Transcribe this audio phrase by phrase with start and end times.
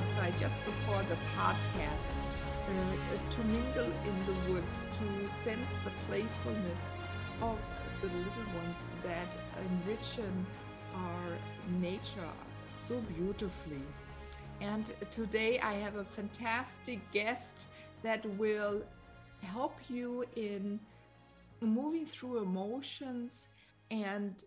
[0.00, 2.12] Outside just before the podcast
[2.68, 6.84] uh, to mingle in the woods, to sense the playfulness
[7.42, 7.58] of
[8.00, 10.44] the little ones that enrichen
[10.94, 11.36] our
[11.80, 12.32] nature
[12.82, 13.82] so beautifully.
[14.60, 17.66] And today I have a fantastic guest
[18.02, 18.82] that will
[19.42, 20.80] help you in
[21.60, 23.48] moving through emotions
[23.90, 24.44] and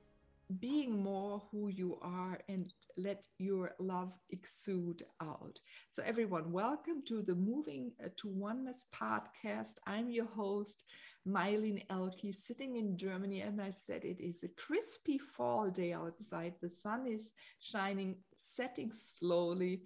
[0.59, 5.59] being more who you are and let your love exude out.
[5.91, 9.75] So, everyone, welcome to the Moving uh, to Oneness podcast.
[9.87, 10.83] I'm your host,
[11.27, 13.41] Mylene Elke, sitting in Germany.
[13.41, 16.53] And I said it is a crispy fall day outside.
[16.61, 19.83] The sun is shining, setting slowly.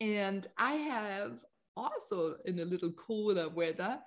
[0.00, 1.44] And I have
[1.76, 3.98] also in a little cooler weather,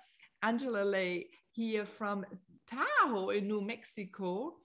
[0.42, 2.24] Angela Lay here from
[2.66, 4.56] Taos in New Mexico.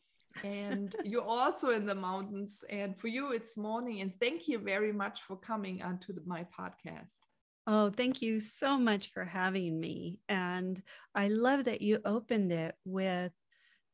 [0.44, 2.64] And you're also in the mountains.
[2.70, 4.02] And for you, it's morning.
[4.02, 7.12] And thank you very much for coming onto the, my podcast.
[7.68, 10.20] Oh, thank you so much for having me.
[10.28, 10.82] And
[11.14, 13.32] I love that you opened it with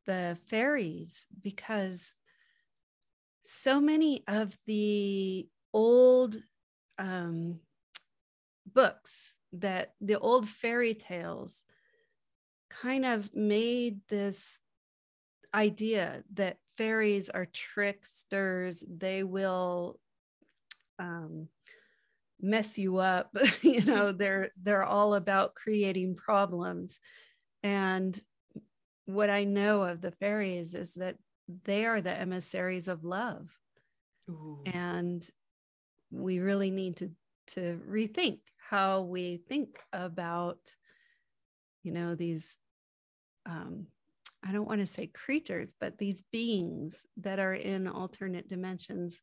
[0.05, 2.13] the fairies because
[3.41, 6.37] so many of the old
[6.97, 7.59] um,
[8.73, 11.63] books that the old fairy tales
[12.69, 14.59] kind of made this
[15.55, 19.97] idea that fairies are tricksters they will
[20.99, 21.47] um,
[22.41, 26.99] mess you up you know they're they're all about creating problems
[27.63, 28.21] and
[29.05, 31.15] what i know of the fairies is that
[31.63, 33.47] they are the emissaries of love
[34.29, 34.61] Ooh.
[34.65, 35.25] and
[36.11, 37.11] we really need to
[37.47, 40.57] to rethink how we think about
[41.83, 42.57] you know these
[43.45, 43.85] um,
[44.45, 49.19] i don't want to say creatures but these beings that are in alternate dimensions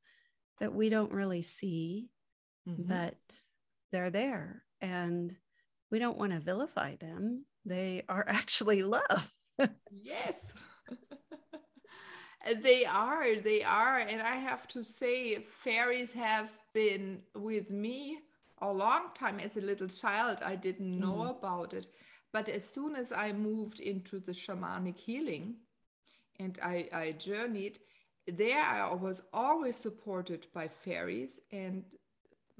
[0.61, 2.09] that we don't really see
[2.69, 2.83] mm-hmm.
[2.83, 3.17] but
[3.93, 5.35] they're there and
[5.93, 7.45] we don't want to vilify them.
[7.65, 9.33] They are actually love.
[9.93, 10.55] Yes.
[12.61, 18.19] They are they are and i have to say fairies have been with me
[18.61, 19.39] a long time.
[19.39, 21.39] As a little child i didn't know mm.
[21.39, 21.87] about it
[22.33, 25.55] but as soon as i moved into the shamanic healing
[26.39, 27.79] and i, I journeyed
[28.27, 31.85] there i was always supported by fairies and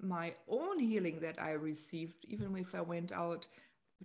[0.01, 3.47] my own healing that i received even if i went out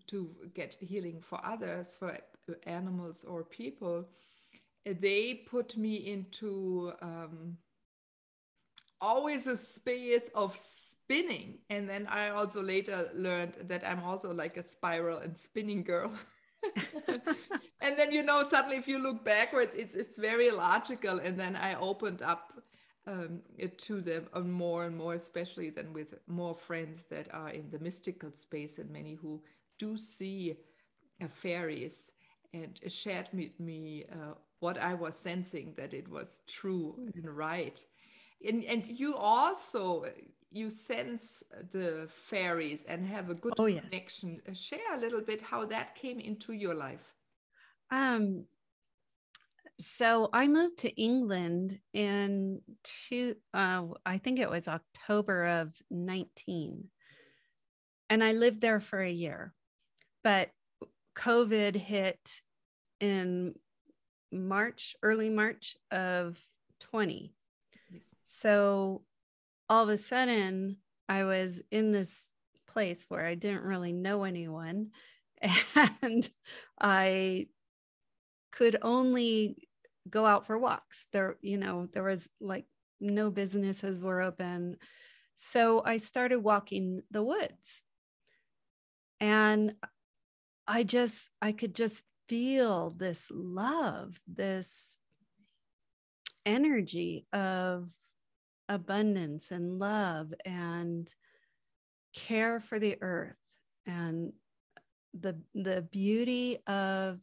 [0.05, 2.17] to get healing for others for
[2.65, 4.05] animals or people
[4.85, 7.57] they put me into um,
[9.01, 10.55] always a space of
[11.07, 11.59] spinning.
[11.69, 16.11] And then I also later learned that I'm also like a spiral and spinning girl.
[17.81, 21.55] and then you know suddenly if you look backwards it's it's very logical and then
[21.55, 22.51] i opened up
[23.05, 23.41] um,
[23.77, 28.31] to them more and more especially than with more friends that are in the mystical
[28.31, 29.41] space and many who
[29.77, 30.57] do see
[31.23, 32.11] uh, fairies
[32.53, 37.85] and shared with me uh, what i was sensing that it was true and right
[38.47, 40.05] and and you also
[40.51, 44.39] you sense the fairies and have a good oh, connection.
[44.45, 44.49] Yes.
[44.49, 47.13] Uh, share a little bit how that came into your life.
[47.91, 48.45] Um
[49.79, 56.83] so i moved to england in two uh, i think it was october of 19
[58.09, 59.53] and i lived there for a year.
[60.23, 60.49] But
[61.15, 62.41] covid hit
[62.99, 63.53] in
[64.31, 66.37] march early march of
[66.79, 67.33] 20
[68.25, 69.03] so
[69.69, 70.77] all of a sudden,
[71.09, 72.23] I was in this
[72.67, 74.91] place where I didn't really know anyone.
[76.01, 76.29] And
[76.79, 77.47] I
[78.51, 79.67] could only
[80.09, 81.05] go out for walks.
[81.11, 82.65] There, you know, there was like
[82.99, 84.77] no businesses were open.
[85.35, 87.83] So I started walking the woods.
[89.19, 89.73] And
[90.67, 94.97] I just, I could just feel this love, this
[96.45, 97.89] energy of
[98.69, 101.13] abundance and love and
[102.13, 103.35] care for the earth
[103.85, 104.33] and
[105.13, 107.19] the the beauty of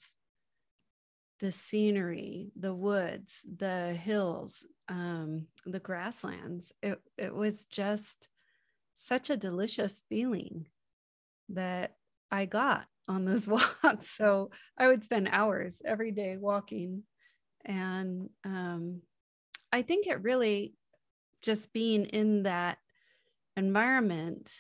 [1.41, 6.73] the scenery, the woods, the hills, um, the grasslands.
[6.82, 8.29] It it was just
[8.96, 10.67] such a delicious feeling
[11.50, 11.96] that
[12.31, 13.46] I got on those
[13.85, 14.11] walks.
[14.11, 17.05] So I would spend hours every day walking.
[17.64, 19.02] And um,
[19.73, 20.75] I think it really
[21.44, 22.79] just being in that
[23.56, 24.50] environment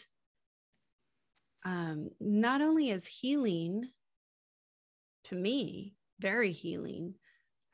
[1.64, 3.88] um, not only is healing
[5.24, 7.14] to me, very healing,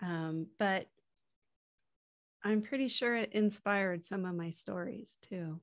[0.01, 0.87] um, but
[2.45, 5.61] I'm pretty sure it inspired some of my stories too.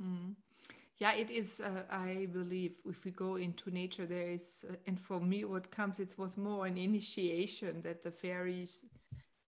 [0.00, 0.36] Mm.
[0.98, 1.60] Yeah, it is.
[1.60, 5.70] Uh, I believe if we go into nature, there is, uh, and for me, what
[5.70, 8.84] comes, it was more an initiation that the fairies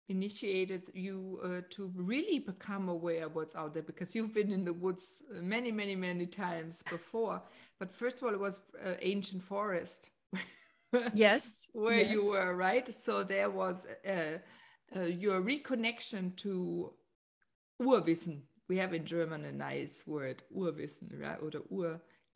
[0.09, 4.65] initiated you uh, to really become aware of what's out there because you've been in
[4.65, 7.43] the woods uh, many, many, many times before.
[7.79, 10.11] But first of all, it was uh, ancient forest.
[11.15, 11.61] yes.
[11.73, 12.13] Where yes.
[12.13, 12.93] you were, right?
[12.95, 14.39] So there was uh,
[14.95, 16.93] uh, your reconnection to
[17.83, 21.39] Urwissen we have in German a nice word, Urwissen, right?
[21.41, 21.51] or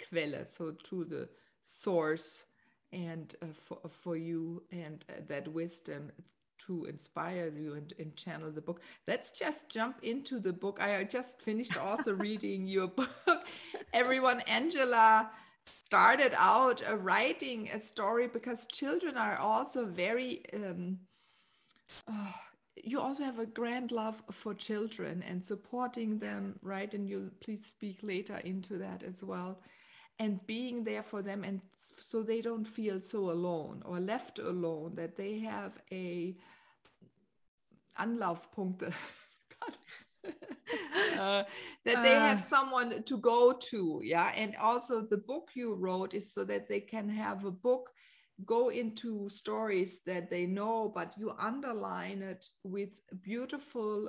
[0.01, 1.29] Urquelle, so to the
[1.63, 2.45] source
[2.93, 6.11] and uh, for, for you and uh, that wisdom
[6.71, 8.81] to inspire you and, and, channel the book.
[9.09, 10.79] Let's just jump into the book.
[10.81, 13.11] I just finished also reading your book.
[13.93, 15.31] Everyone, Angela
[15.65, 20.99] started out uh, writing a story because children are also very um,
[22.09, 22.35] oh,
[22.85, 26.93] you also have a grand love for children and supporting them, right?
[26.95, 29.61] And you'll please speak later into that as well.
[30.19, 34.95] And being there for them, and so they don't feel so alone or left alone,
[34.97, 36.37] that they have a
[38.01, 38.93] Anlaufpunkte.
[41.19, 41.45] uh,
[41.85, 42.43] that they have uh.
[42.43, 44.33] someone to go to, yeah.
[44.37, 47.91] And also, the book you wrote is so that they can have a book
[48.47, 54.09] go into stories that they know, but you underline it with beautiful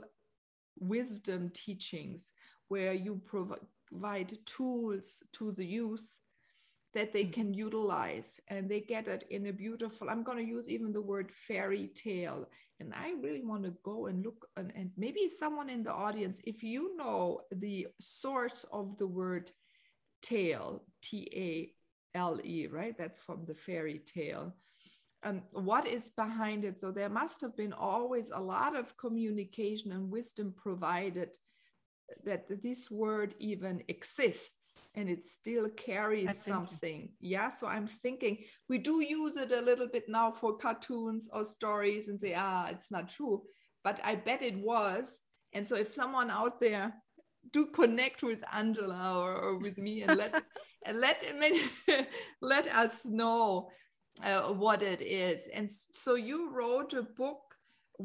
[0.79, 2.31] wisdom teachings
[2.69, 6.19] where you provide tools to the youth
[6.93, 7.33] that they mm.
[7.33, 11.01] can utilize and they get it in a beautiful i'm going to use even the
[11.01, 12.47] word fairy tale
[12.79, 16.41] and i really want to go and look and, and maybe someone in the audience
[16.45, 19.51] if you know the source of the word
[20.21, 21.73] tale t-a
[22.13, 22.97] L-E, right?
[22.97, 24.53] That's from the fairy tale.
[25.23, 26.79] And what is behind it?
[26.81, 31.37] So there must have been always a lot of communication and wisdom provided
[32.25, 37.09] that this word even exists and it still carries something.
[37.19, 37.53] Yeah.
[37.53, 42.07] So I'm thinking we do use it a little bit now for cartoons or stories
[42.07, 43.43] and say, ah, it's not true.
[43.83, 45.21] But I bet it was.
[45.53, 46.93] And so if someone out there
[47.51, 50.43] do connect with Angela or, or with me and let
[50.85, 51.23] and let
[52.41, 53.69] let us know
[54.23, 55.47] uh, what it is.
[55.47, 57.50] And so you wrote a book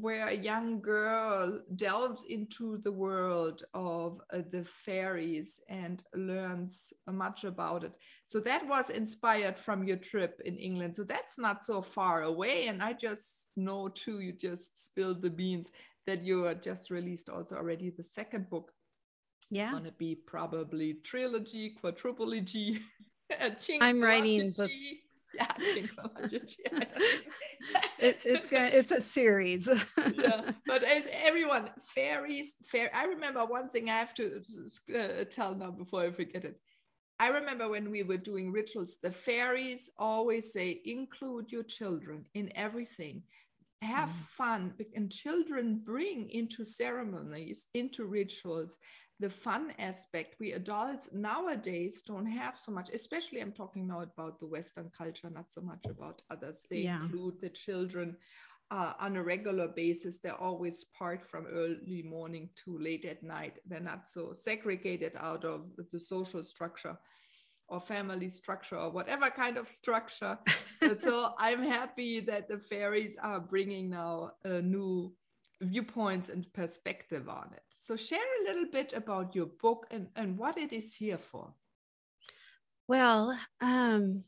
[0.00, 7.44] where a young girl delves into the world of uh, the fairies and learns much
[7.44, 7.92] about it.
[8.24, 10.94] So that was inspired from your trip in England.
[10.96, 12.66] So that's not so far away.
[12.66, 15.70] And I just know too, you just spilled the beans
[16.06, 18.72] that you just released also already the second book
[19.50, 19.66] yeah.
[19.66, 22.80] It's gonna be probably trilogy, quadruplogy.
[23.80, 24.70] I'm writing book.
[25.34, 25.46] Yeah,
[27.98, 29.68] it, it's gonna it's a series.
[30.14, 30.82] yeah, but
[31.24, 32.90] everyone, fairies, fair.
[32.94, 34.42] I remember one thing I have to
[34.96, 36.58] uh, tell now before I forget it.
[37.18, 42.50] I remember when we were doing rituals, the fairies always say, include your children in
[42.54, 43.22] everything
[43.82, 44.26] have mm.
[44.36, 48.78] fun and children bring into ceremonies into rituals
[49.18, 54.38] the fun aspect we adults nowadays don't have so much especially i'm talking now about
[54.38, 56.66] the western culture not so much about others.
[56.70, 57.02] They yeah.
[57.02, 58.16] include the children
[58.70, 60.18] uh, on a regular basis.
[60.18, 63.58] They're always part from early morning to late at night.
[63.66, 66.96] They're not so segregated out of the social structure
[67.68, 70.38] or family structure or whatever kind of structure.
[71.00, 75.12] So i'm happy that the fairies are bringing now a new
[75.60, 77.62] viewpoints and perspective on it.
[77.68, 81.52] So, share a little bit about your book and, and what it is here for.
[82.88, 84.24] Well, um,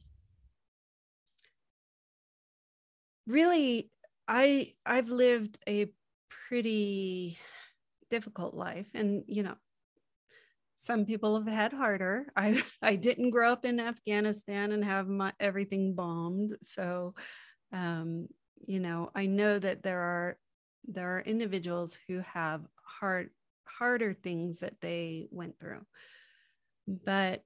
[3.27, 3.91] really,
[4.27, 5.93] I I've lived a
[6.49, 7.39] pretty
[8.11, 9.55] difficult life, and you know,
[10.77, 12.27] some people have had harder.
[12.37, 17.15] I I didn't grow up in Afghanistan and have my everything bombed, so
[17.73, 18.29] um,
[18.67, 20.39] you know, I know that there are
[20.89, 23.31] there are individuals who have hard
[23.65, 25.85] harder things that they went through.
[26.89, 27.45] But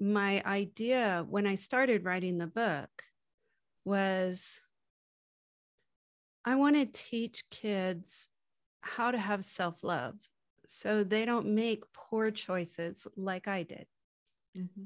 [0.00, 2.88] my idea when I started writing the book
[3.84, 4.60] was
[6.44, 8.28] I want to teach kids
[8.80, 10.14] how to have self love
[10.66, 13.86] so they don't make poor choices like I did.
[14.56, 14.84] Mm-hmm.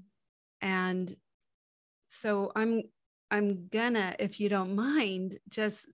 [0.61, 1.16] And
[2.11, 2.83] so I'm
[3.30, 5.87] I'm gonna, if you don't mind, just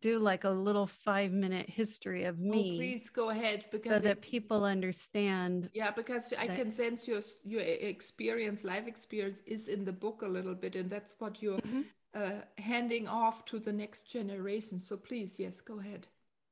[0.00, 2.72] do like a little five minute history of oh, me.
[2.74, 5.70] Oh, please go ahead because so that people understand.
[5.72, 10.28] Yeah, because I can sense your your experience, life experience, is in the book a
[10.28, 11.82] little bit, and that's what you're mm-hmm.
[12.14, 14.78] uh, handing off to the next generation.
[14.80, 16.08] So please, yes, go ahead.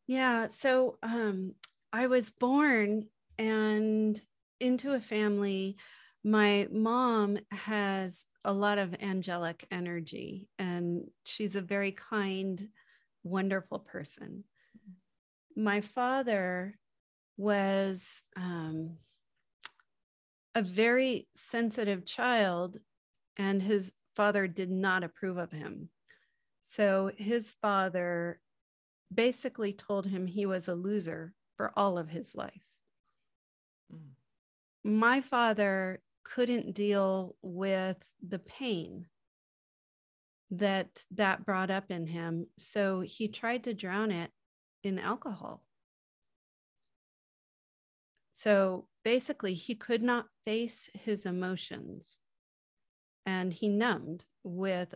[0.06, 0.48] Yeah.
[0.52, 1.54] So um,
[1.92, 3.06] I was born
[3.38, 4.20] and
[4.60, 5.76] into a family.
[6.22, 12.68] My mom has a lot of angelic energy, and she's a very kind
[13.26, 14.44] wonderful person.
[15.56, 16.78] My father
[17.36, 18.96] was um,
[20.54, 22.78] a very sensitive child,
[23.36, 25.90] and his father did not approve of him.
[26.68, 28.40] So his father
[29.12, 32.64] basically told him he was a loser for all of his life.
[33.92, 34.10] Mm.
[34.84, 39.06] My father couldn't deal with the pain
[40.50, 42.46] that that brought up in him.
[42.58, 44.30] So he tried to drown it
[44.82, 45.62] in alcohol.
[48.34, 52.18] So basically, he could not face his emotions
[53.24, 54.94] and he numbed with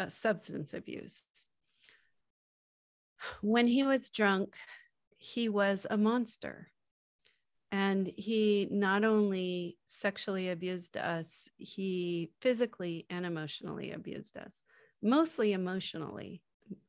[0.00, 1.24] a substance abuse.
[3.40, 4.54] When he was drunk,
[5.16, 6.68] he was a monster.
[7.74, 14.62] And he not only sexually abused us, he physically and emotionally abused us,
[15.02, 16.40] mostly emotionally,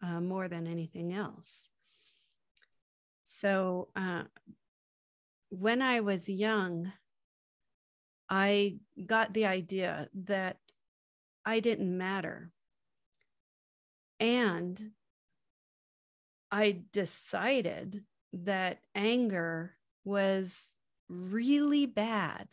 [0.03, 1.69] uh, more than anything else.
[3.25, 4.25] So uh,
[5.49, 6.91] when I was young,
[8.29, 8.77] I
[9.07, 10.59] got the idea that
[11.43, 12.51] I didn't matter.
[14.19, 14.91] And
[16.51, 20.73] I decided that anger was
[21.09, 22.47] really bad.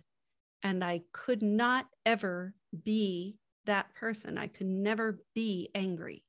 [0.62, 2.54] And I could not ever
[2.84, 4.38] be that person.
[4.38, 6.24] I could never be angry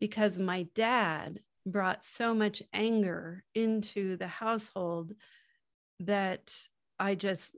[0.00, 5.12] because my dad brought so much anger into the household
[6.00, 6.52] that
[6.98, 7.56] I just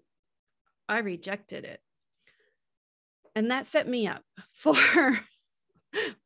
[0.89, 1.81] I rejected it.
[3.37, 4.77] And that set me up for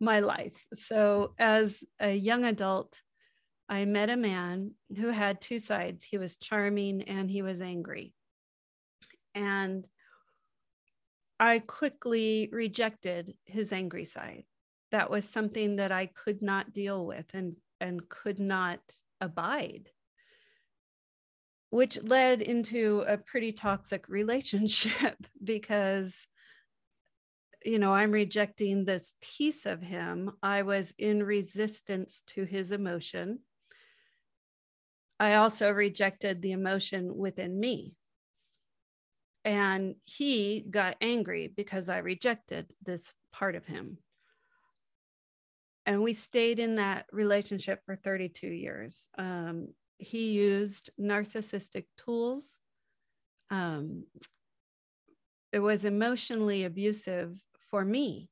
[0.00, 0.66] my life.
[0.78, 3.00] So as a young adult,
[3.68, 6.04] I met a man who had two sides.
[6.04, 8.12] He was charming and he was angry.
[9.34, 9.86] And
[11.40, 14.44] I quickly rejected his angry side.
[14.92, 18.80] That was something that I could not deal with and, and could not
[19.20, 19.88] abide,
[21.70, 26.26] which led into a pretty toxic relationship because
[27.64, 30.32] you know, I'm rejecting this piece of him.
[30.42, 33.38] I was in resistance to his emotion.
[35.20, 37.94] I also rejected the emotion within me.
[39.44, 43.98] And he got angry because I rejected this part of him.
[45.86, 49.02] And we stayed in that relationship for 32 years.
[49.18, 49.68] Um,
[49.98, 52.58] he used narcissistic tools.
[53.50, 54.04] Um,
[55.52, 57.38] it was emotionally abusive
[57.70, 58.30] for me.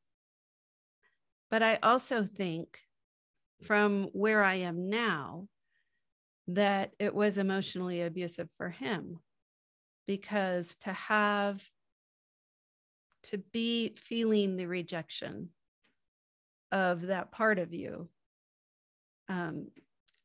[1.51, 2.79] But I also think
[3.63, 5.47] from where I am now,
[6.49, 9.19] that it was emotionally abusive for him
[10.07, 11.63] because to have
[13.25, 15.49] to be feeling the rejection
[16.73, 18.09] of that part of you
[19.29, 19.69] um,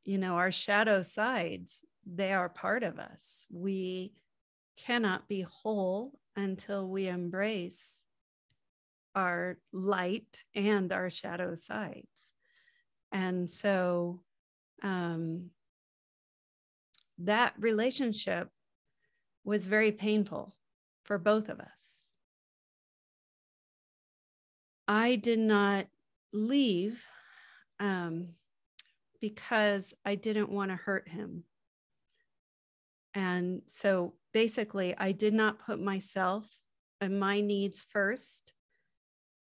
[0.03, 3.45] you know our shadow sides they are part of us.
[3.51, 4.13] We
[4.77, 7.99] cannot be whole until we embrace
[9.15, 12.31] our light and our shadow sides.
[13.11, 14.21] And so
[14.83, 15.49] um,
[17.19, 18.49] that relationship
[19.43, 20.53] was very painful
[21.03, 21.99] for both of us.
[24.87, 25.87] I did not
[26.31, 27.03] leave
[27.79, 28.29] um,
[29.21, 31.43] because I didn't want to hurt him.
[33.13, 36.45] And so basically, I did not put myself
[37.01, 38.53] and my needs first.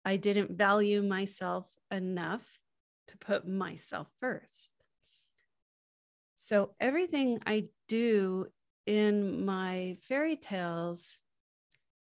[0.04, 2.46] I didn't value myself enough
[3.08, 4.69] to put myself first.
[6.50, 8.48] So everything I do
[8.84, 11.20] in my fairy tales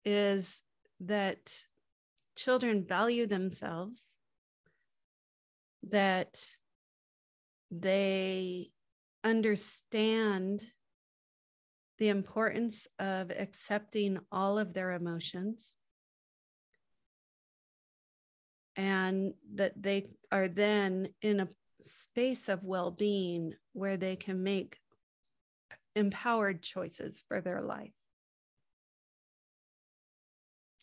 [0.04, 0.62] is
[1.00, 1.52] that
[2.36, 4.04] children value themselves,
[5.90, 6.40] that
[7.72, 8.70] they
[9.24, 10.62] understand
[11.98, 15.74] the importance of accepting all of their emotions
[18.76, 21.48] and that they are then in a
[22.18, 24.80] space of well-being where they can make
[25.94, 27.92] empowered choices for their life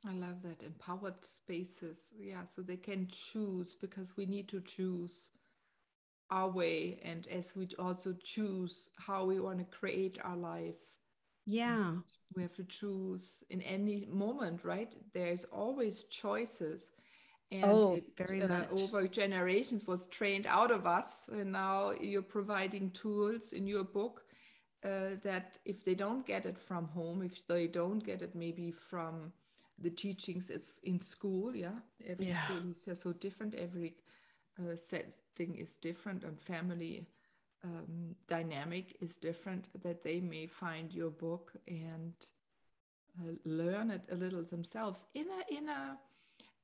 [0.05, 2.09] I love that empowered spaces.
[2.17, 5.31] Yeah, so they can choose because we need to choose
[6.29, 10.75] our way and as we also choose how we want to create our life.
[11.45, 11.95] yeah
[12.35, 14.95] We have to choose in any moment, right?
[15.13, 16.91] There's always choices.
[17.51, 18.05] And Oh, it
[18.41, 21.27] uh, over generations was trained out of us.
[21.31, 24.25] And now you're providing tools in your book
[24.83, 28.71] uh, that if they don't get it from home, if they don't get it maybe
[28.71, 29.31] from
[29.79, 32.31] the teachings it's in school, yeah, every Yeah.
[32.31, 33.55] school is just so different.
[33.55, 33.95] Every
[34.59, 37.07] uh, setting is different, and family
[37.63, 39.69] um, dynamic is different.
[39.83, 42.13] That they may find your book and
[43.19, 45.97] uh, learn it a little themselves in a in a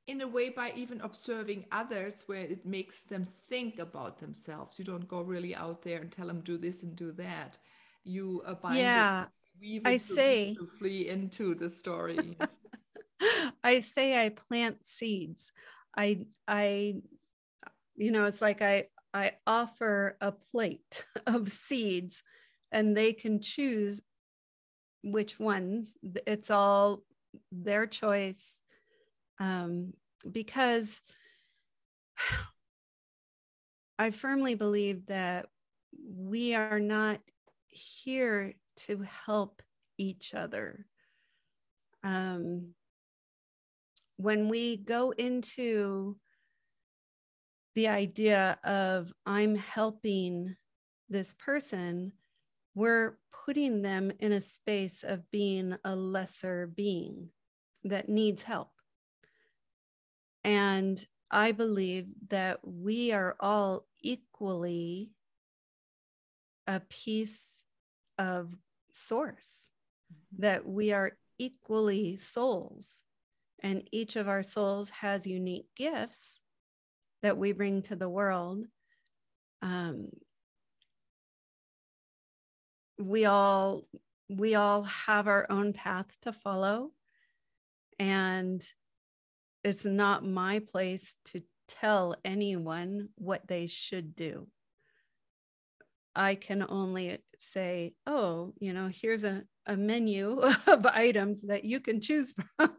[0.06, 4.84] in a way by even observing others where it makes them think about themselves you
[4.84, 7.58] don't go really out there and tell them do this and do that
[8.04, 9.26] you bind Yeah,
[9.84, 12.36] I say- beautifully into the story.
[13.64, 15.52] I say I plant seeds.
[15.96, 16.96] I I
[17.96, 22.22] you know, it's like I I offer a plate of seeds
[22.72, 24.02] and they can choose
[25.04, 25.94] which ones.
[26.26, 27.02] It's all
[27.52, 28.58] their choice.
[29.42, 29.94] Um
[30.30, 31.00] because
[33.98, 35.46] I firmly believe that
[36.16, 37.20] we are not
[37.68, 39.62] here to help
[39.98, 40.86] each other.
[42.04, 42.74] Um,
[44.16, 46.16] when we go into
[47.74, 50.56] the idea of I'm helping
[51.08, 52.12] this person,
[52.74, 57.28] we're putting them in a space of being a lesser being
[57.84, 58.70] that needs help.
[60.44, 65.10] And I believe that we are all equally
[66.66, 67.62] a piece
[68.18, 68.54] of
[68.92, 69.70] source,
[70.38, 73.02] that we are equally souls,
[73.62, 76.38] and each of our souls has unique gifts
[77.22, 78.66] that we bring to the world.
[79.62, 80.08] Um,
[82.98, 83.84] we all
[84.28, 86.90] we all have our own path to follow
[87.98, 88.66] and
[89.64, 94.46] it's not my place to tell anyone what they should do
[96.14, 101.80] i can only say oh you know here's a, a menu of items that you
[101.80, 102.72] can choose from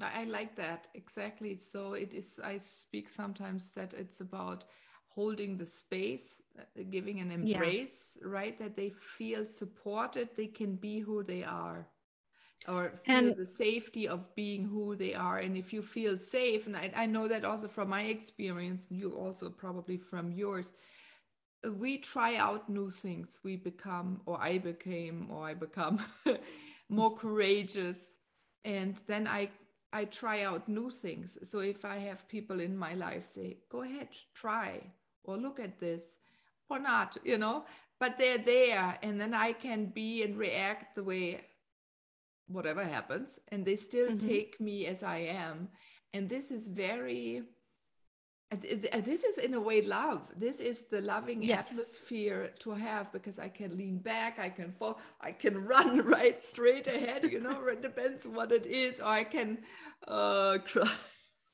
[0.00, 1.56] I like that exactly.
[1.56, 2.40] So it is.
[2.42, 4.64] I speak sometimes that it's about
[5.08, 7.58] holding the space, uh, giving an Yeah.
[7.58, 8.58] embrace, right?
[8.58, 11.86] That they feel supported, they can be who they are,
[12.68, 15.38] or feel And- the safety of being who they are.
[15.38, 19.12] And if you feel safe, and I, I know that also from my experience, you
[19.12, 20.72] also probably from yours,
[21.78, 23.38] we try out new things.
[23.42, 26.00] We become, or I became, or I become
[26.88, 28.14] more courageous
[28.64, 29.48] and then i
[29.92, 33.82] i try out new things so if i have people in my life say go
[33.82, 34.80] ahead try
[35.24, 36.18] or look at this
[36.68, 37.64] or not you know
[38.00, 41.40] but they're there and then i can be and react the way
[42.50, 44.20] whatever happens and they still Mhm.
[44.32, 45.68] take me as i am.
[46.14, 47.42] And this is very
[48.62, 50.22] th- th- this is in a way love.
[50.36, 51.66] This is the loving Yes.
[51.70, 56.38] atmosphere to have because i can lean back i can fall i can run right
[56.42, 58.98] straight ahead you know it depends what it is.
[59.00, 59.48] Or i can
[60.08, 60.90] uh cry.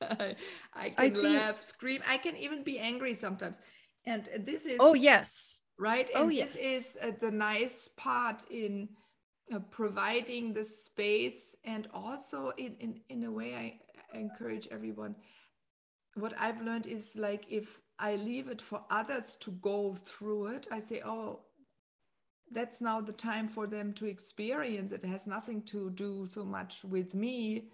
[0.01, 0.35] I,
[0.73, 2.01] I I can think- laugh scream.
[2.07, 3.57] I can even be angry sometimes.
[4.05, 5.61] And this is oh yes.
[5.79, 6.09] Right?
[6.15, 6.53] Oh, yes.
[6.53, 8.89] this is uh, the nice part in
[9.53, 13.79] uh, providing the space and also in, in in a way I,
[14.15, 15.15] I encourage everyone
[16.15, 20.67] what i've learned is like if i leave it for others to go through it
[20.71, 21.41] i say oh
[22.51, 26.83] that's now the time for them to experience it has nothing to do so much
[26.83, 27.69] with me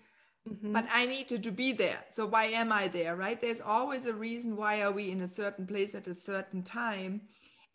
[0.49, 0.73] Mhm.
[0.73, 2.03] but I need to, to be there.
[2.11, 3.39] So why am I there, right?
[3.39, 7.21] There's always a reason why are we in a certain place at a certain time.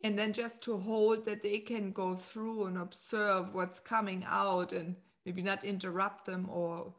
[0.05, 4.73] And then just to hold that they can go through and observe what's coming out
[4.73, 4.95] and
[5.27, 6.95] maybe not interrupt them or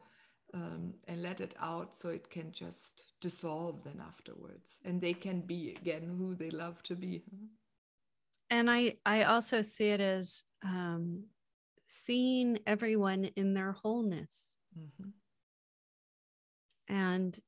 [0.52, 5.40] um, and let it out so it can just dissolve then afterwards and they can
[5.40, 7.22] be again who they love to be.
[8.50, 11.22] and i i also see it as um
[11.86, 15.12] seeing everyone in their wholeness Mhm.
[16.88, 17.38] and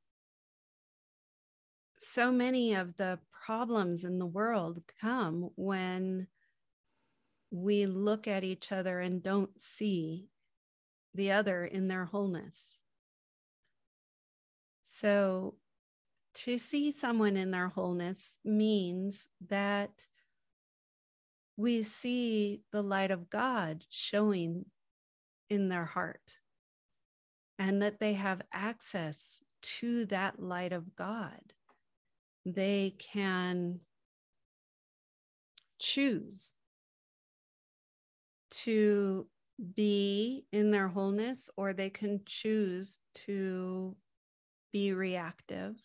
[1.99, 6.27] so many of the problems in the world come when
[7.51, 10.29] we look at each other and don't see
[11.15, 12.77] the other in their wholeness.
[14.85, 15.57] So,
[16.35, 19.91] to see someone in their wholeness means that
[21.57, 24.65] we see the light of God showing
[25.51, 26.37] in their heart
[27.59, 31.53] and that they have access to that light of God.
[32.45, 33.81] They can
[35.79, 36.55] choose
[38.51, 39.27] to
[39.75, 43.97] be in their wholeness or they can choose to
[44.73, 45.77] be reactive.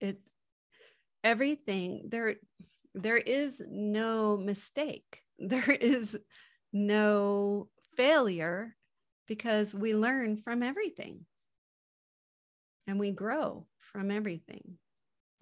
[0.00, 0.20] It
[1.24, 2.36] everything there
[2.94, 5.22] there is no mistake.
[5.44, 6.16] There is
[6.72, 8.76] no failure
[9.26, 11.26] because we learn from everything.
[12.86, 14.78] And we grow from everything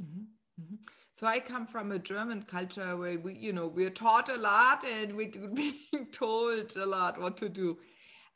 [0.00, 0.22] mm-hmm.
[0.60, 0.76] Mm-hmm.
[1.14, 4.84] So I come from a German culture where we, you know, we're taught a lot
[4.84, 7.78] and we're being told a lot what to do.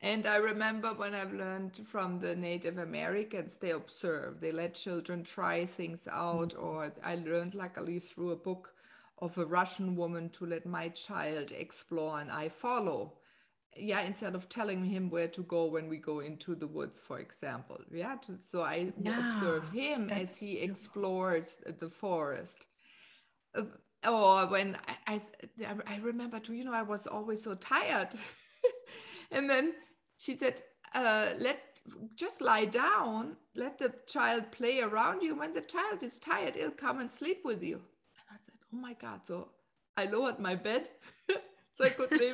[0.01, 5.25] And I remember when I've learned from the Native Americans, they observe, they let children
[5.25, 6.51] try things out.
[6.51, 6.65] Mm-hmm.
[6.65, 8.75] Or I learned, luckily, through a book
[9.19, 13.15] of a Russian woman to let my child explore and I follow.
[13.77, 17.19] Yeah, instead of telling him where to go when we go into the woods, for
[17.19, 17.81] example.
[17.93, 20.71] Yeah, so I yeah, observe him as he beautiful.
[20.71, 22.67] explores the forest
[23.57, 23.67] or
[24.05, 25.21] oh, when I,
[25.67, 28.11] I, I remember too, you know, I was always so tired.
[29.31, 29.75] and then
[30.17, 30.63] she said,
[30.95, 31.81] uh, let
[32.15, 35.37] just lie down, let the child play around you.
[35.37, 37.77] When the child is tired, he'll come and sleep with you.
[37.77, 39.21] And I said, oh my God.
[39.27, 39.49] So
[39.97, 40.91] I lowered my bed
[41.75, 42.33] so I could lay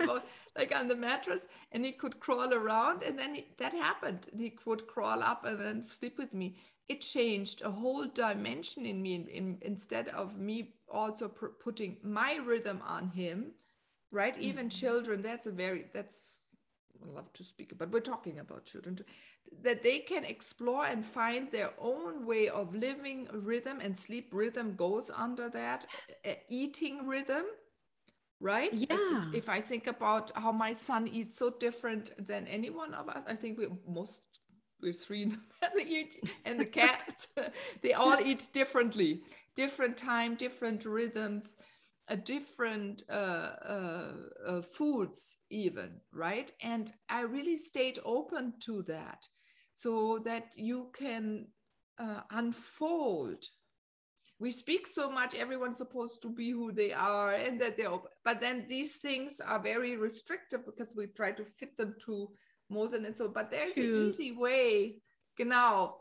[0.57, 3.03] like on the mattress and he could crawl around.
[3.03, 4.27] And then he, that happened.
[4.37, 6.57] He would crawl up and then sleep with me.
[6.89, 11.97] It changed a whole dimension in me in, in, instead of me also pr- putting
[12.03, 13.53] my rhythm on him
[14.11, 14.43] right mm-hmm.
[14.43, 16.39] even children that's a very that's
[17.03, 19.05] I love to speak but we're talking about children too
[19.63, 24.75] that they can explore and find their own way of living rhythm and sleep rhythm
[24.77, 25.87] goes under that
[26.27, 27.45] uh, eating rhythm
[28.41, 32.95] right yeah if i think about how my son eats so different than any one
[32.95, 34.21] of us i think we most
[34.83, 36.09] we're three in the family
[36.45, 37.27] and the cat
[37.83, 39.23] they all eat differently
[39.57, 41.55] different time, different rhythms,
[42.09, 44.13] a different uh, uh,
[44.47, 46.51] uh, foods, even, right?
[46.63, 49.27] And I really stayed open to that
[49.75, 51.47] so that you can
[51.99, 53.45] uh, unfold.
[54.41, 58.11] We speak so much, everyone's supposed to be who they are, and that they're, open.
[58.25, 62.31] but then these things are very restrictive because we try to fit them to
[62.71, 63.83] modern and so, but there's to...
[63.83, 64.97] an easy way.
[65.37, 65.97] Genau.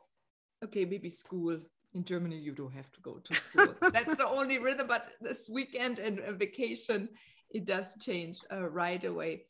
[0.64, 1.60] Okay, maybe school
[1.94, 3.76] in Germany, you don't have to go to school.
[3.94, 4.88] That's the only rhythm.
[4.88, 7.10] But this weekend and vacation,
[7.50, 9.46] it does change uh, right away.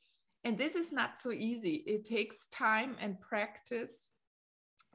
[0.45, 1.83] And this is not so easy.
[1.85, 4.09] It takes time and practice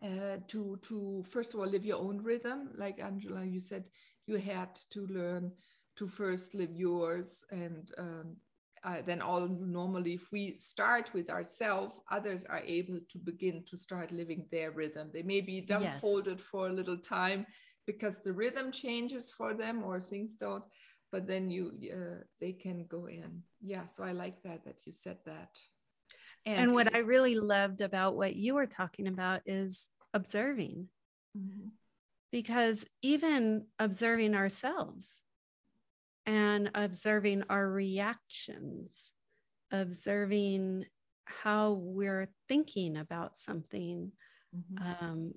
[0.05, 2.71] uh, to to first of all live your own rhythm.
[2.77, 3.89] Like Angela, you said
[4.27, 5.53] you had to learn
[5.97, 8.37] to first live yours and um,
[8.85, 13.77] uh, then all normally if we start with ourselves others are able to begin to
[13.77, 16.47] start living their rhythm they may be dumbfolded yes.
[16.47, 17.47] for a little time
[17.87, 20.65] because the rhythm changes for them or things don't
[21.13, 24.93] but then you uh, they can go in yeah so i like that that you
[24.93, 25.51] said that
[26.45, 30.89] and, and what it, i really loved about what you were talking about is observing
[31.37, 31.69] mm-hmm.
[32.33, 35.21] because even observing ourselves
[36.25, 39.13] and observing our reactions,
[39.71, 40.87] observing
[41.27, 44.13] how we're thinking about something
[44.57, 45.05] mm-hmm.
[45.05, 45.35] um,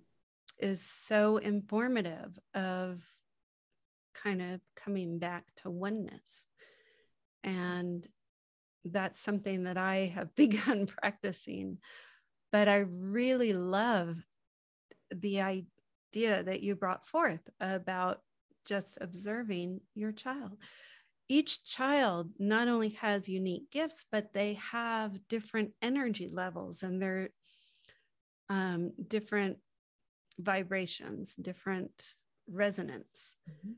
[0.60, 3.02] is so informative of
[4.24, 6.48] kind of coming back to oneness.
[7.44, 8.08] And
[8.86, 11.80] that's something that I have begun practicing.
[12.52, 14.16] But I really love
[15.14, 18.22] the idea that you brought forth about
[18.66, 20.58] just observing your child.
[21.30, 27.30] Each child not only has unique gifts, but they have different energy levels and they're
[28.50, 29.58] um, different
[30.40, 32.16] vibrations, different
[32.50, 33.36] resonance.
[33.50, 33.74] Mm-hmm.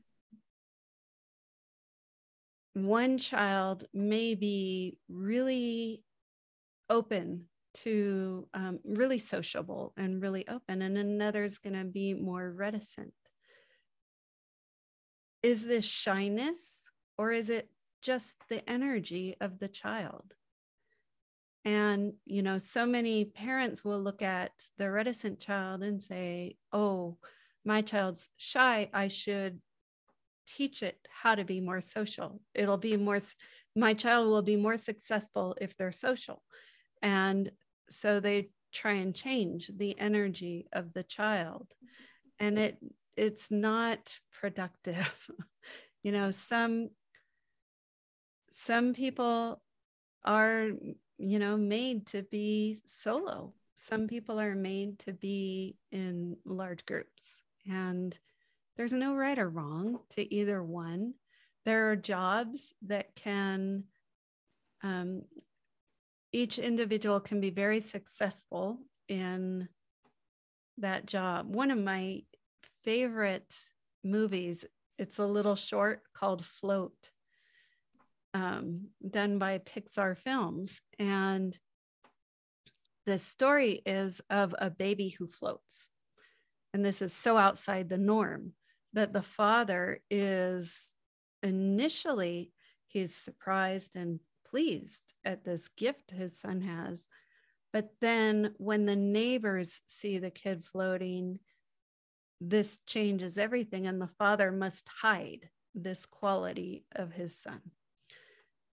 [2.86, 6.04] One child may be really
[6.88, 12.50] open to um, really sociable and really open, and another is going to be more
[12.50, 13.12] reticent
[15.42, 17.68] is this shyness or is it
[18.02, 20.34] just the energy of the child?
[21.64, 27.18] And, you know, so many parents will look at the reticent child and say, oh,
[27.64, 29.60] my child's shy, I should
[30.46, 32.40] teach it how to be more social.
[32.54, 33.20] It'll be more,
[33.76, 36.42] my child will be more successful if they're social.
[37.02, 37.50] And
[37.90, 41.66] so they try and change the energy of the child.
[42.38, 42.78] And it
[43.16, 45.28] it's not productive.
[46.02, 46.90] you know, some
[48.50, 49.60] some people
[50.24, 50.68] are,
[51.18, 53.54] you know, made to be solo.
[53.74, 57.34] Some people are made to be in large groups.
[57.66, 58.16] And
[58.76, 61.14] there's no right or wrong to either one.
[61.64, 63.84] There are jobs that can,
[64.82, 65.22] um,
[66.32, 69.68] each individual can be very successful in
[70.78, 71.54] that job.
[71.54, 72.22] One of my
[72.84, 73.54] favorite
[74.04, 74.64] movies,
[74.98, 77.10] it's a little short called Float,
[78.32, 80.80] um, done by Pixar Films.
[80.98, 81.58] And
[83.06, 85.90] the story is of a baby who floats.
[86.72, 88.52] And this is so outside the norm
[88.92, 90.92] that the father is
[91.42, 92.52] initially
[92.86, 97.06] he's surprised and pleased at this gift his son has
[97.72, 101.38] but then when the neighbors see the kid floating
[102.40, 107.60] this changes everything and the father must hide this quality of his son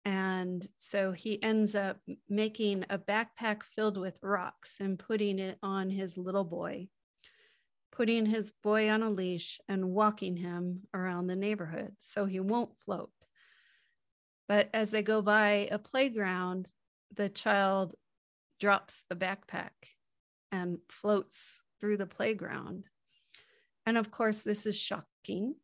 [0.05, 5.91] and so he ends up making a backpack filled with rocks and putting it on
[5.91, 6.89] his little boy
[7.93, 12.71] putting his boy on a leash and walking him around the neighborhood so he won't
[12.85, 13.11] float.
[14.53, 16.69] But as they go by a playground,
[17.17, 17.95] the child
[18.61, 19.71] drops the backpack
[20.51, 22.85] and floats through the playground.
[23.87, 25.55] And of course, this is shocking.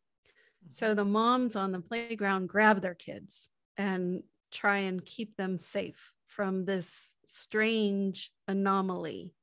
[0.71, 0.95] So mm-hmm.
[0.95, 6.65] the moms on the playground grab their kids and try and keep them safe from
[6.65, 9.35] this strange anomaly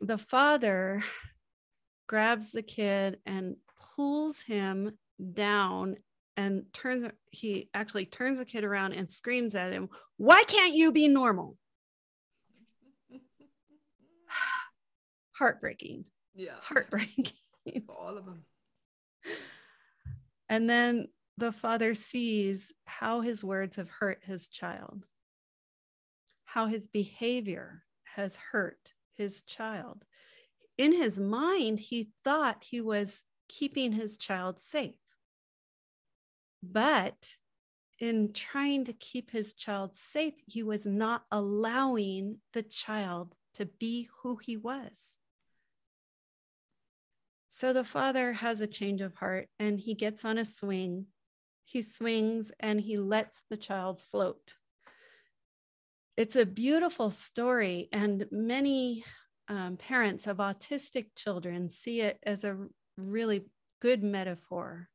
[0.00, 1.04] the father
[2.08, 3.56] grabs the kid and
[3.94, 4.96] pulls him
[5.34, 5.96] down
[6.36, 10.92] and turns he actually turns the kid around and screams at him why can't you
[10.92, 11.56] be normal?
[15.32, 16.04] Heartbreaking.
[16.34, 16.56] Yeah.
[16.62, 17.26] Heartbreaking.
[17.86, 18.44] For all of them
[20.52, 25.06] and then the father sees how his words have hurt his child.
[26.44, 30.04] How his behavior has hurt his child.
[30.76, 34.98] In his mind, he thought he was keeping his child safe.
[36.62, 37.36] But
[37.98, 44.08] in trying to keep his child safe, he was not allowing the child to be
[44.22, 45.18] who he was.
[47.48, 51.06] So the father has a change of heart and he gets on a swing.
[51.64, 54.54] He swings and he lets the child float
[56.16, 59.04] it's a beautiful story, and many
[59.48, 62.56] um, parents of autistic children see it as a
[62.98, 63.46] really
[63.80, 64.88] good metaphor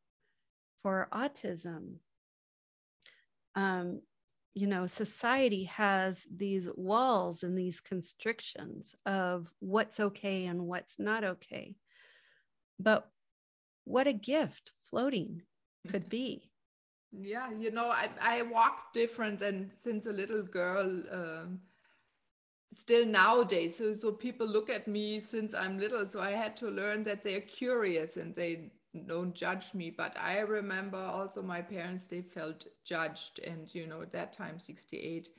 [0.87, 1.95] for autism.
[3.55, 3.99] Um,
[4.53, 11.25] you know, society has these walls and these constrictions of what's okay and what's not
[11.25, 11.75] okay.
[12.79, 13.09] But
[13.83, 15.41] what a gift floating
[15.91, 16.49] could be
[17.17, 21.57] yeah you know i i walk different and since a little girl um,
[22.73, 26.69] still nowadays so so people look at me since i'm little so i had to
[26.69, 28.69] learn that they're curious and they
[29.07, 34.01] don't judge me but i remember also my parents they felt judged and you know
[34.01, 35.29] at that time 68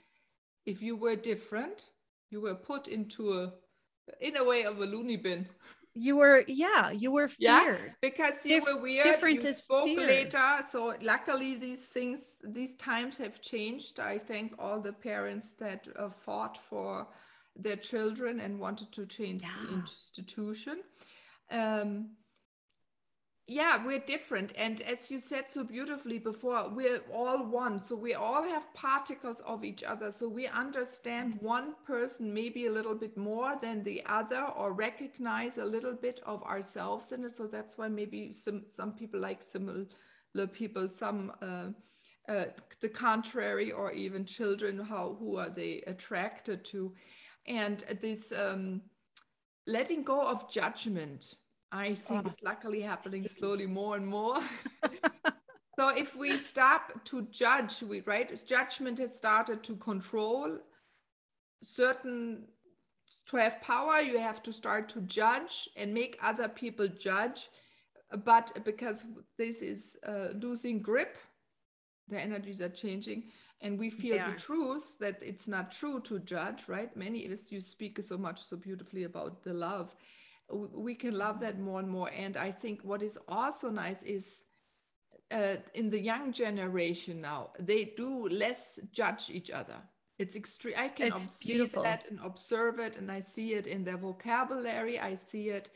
[0.65, 1.91] if you were different
[2.31, 3.53] you were put into a
[4.21, 5.47] in a way of a loony bin
[5.99, 9.87] you were yeah you were feared yeah, because you Dif- were weird different you spoke
[9.87, 10.09] feared.
[10.09, 15.89] later so luckily these things these times have changed i thank all the parents that
[15.99, 17.09] uh, fought for
[17.57, 19.51] their children and wanted to change yeah.
[19.63, 20.79] the institution
[21.51, 22.11] um,
[23.49, 24.53] yeah we're different.
[24.57, 27.83] And as you said so beautifully before we're all one.
[27.83, 30.11] So we all have particles of each other.
[30.11, 35.59] So we understand one person maybe a little bit more than the other or recognize
[35.59, 37.35] a little bit of ourselves in it.
[37.35, 39.87] So that's why maybe some some people like similar
[40.53, 41.69] people some uh,
[42.29, 42.45] uh,
[42.81, 46.93] the contrary or even children how who are they attracted to.
[47.47, 48.83] And this um,
[49.67, 51.35] letting go of judgment
[51.71, 52.31] I think oh.
[52.31, 54.39] it's luckily happening slowly more and more.
[55.79, 60.59] so if we stop to judge, we right, judgment has started to control
[61.63, 62.45] certain
[63.29, 67.49] to have power you have to start to judge and make other people judge
[68.25, 71.17] but because this is uh, losing grip
[72.09, 73.25] the energies are changing
[73.61, 74.31] and we feel yeah.
[74.31, 78.17] the truth that it's not true to judge right many of us you speak so
[78.17, 79.95] much so beautifully about the love
[80.51, 82.11] we can love that more and more.
[82.17, 84.45] And I think what is also nice is
[85.31, 89.77] uh, in the young generation now, they do less judge each other.
[90.19, 90.75] It's extreme.
[90.77, 94.99] I can see that and observe it, and I see it in their vocabulary.
[94.99, 95.71] I see it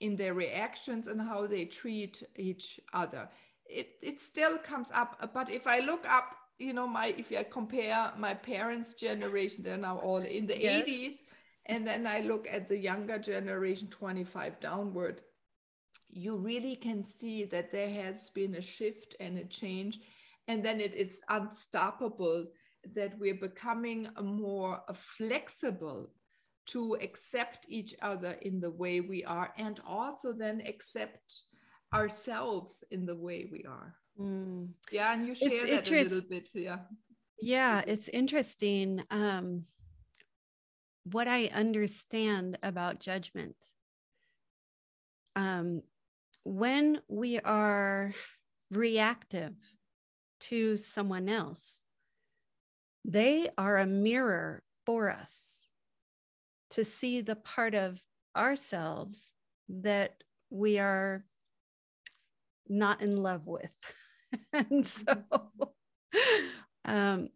[0.00, 3.28] in their reactions and how they treat each other.
[3.64, 7.42] It it still comes up, but if I look up, you know, my if I
[7.44, 10.86] compare my parents' generation, they're now all in the Yes.
[10.86, 11.22] 80s,
[11.66, 15.22] and then I look at the younger generation, 25 downward
[16.08, 20.00] you really can see that there has been a shift and a change
[20.48, 22.46] and then it is unstoppable
[22.94, 26.08] that we're becoming more flexible
[26.66, 31.42] to accept each other in the way we are and also then accept
[31.92, 34.68] ourselves in the way we are Mm.
[34.90, 36.78] yeah and you share that a little bit yeah
[37.42, 39.02] Yeah, it's interesting.
[39.10, 39.66] Um,
[41.12, 43.54] what I understand about judgment.
[45.36, 45.82] Um,
[46.44, 48.12] when we are
[48.70, 49.54] reactive
[50.40, 51.80] to someone else,
[53.04, 55.60] they are a mirror for us
[56.70, 58.00] to see the part of
[58.36, 59.30] ourselves
[59.68, 60.14] that
[60.50, 61.24] we are
[62.68, 63.70] not in love with.
[64.52, 65.22] and so,
[66.84, 67.28] um,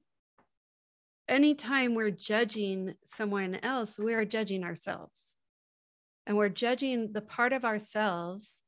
[1.30, 5.34] anytime we're judging someone else, we are judging ourselves.
[6.26, 8.60] And we're judging the part of ourselves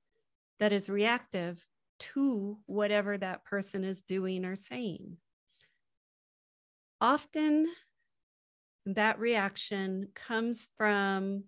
[0.59, 1.63] that is reactive
[1.99, 5.17] to whatever that person is doing or saying.
[7.01, 7.67] Often,
[8.87, 11.45] that reaction comes from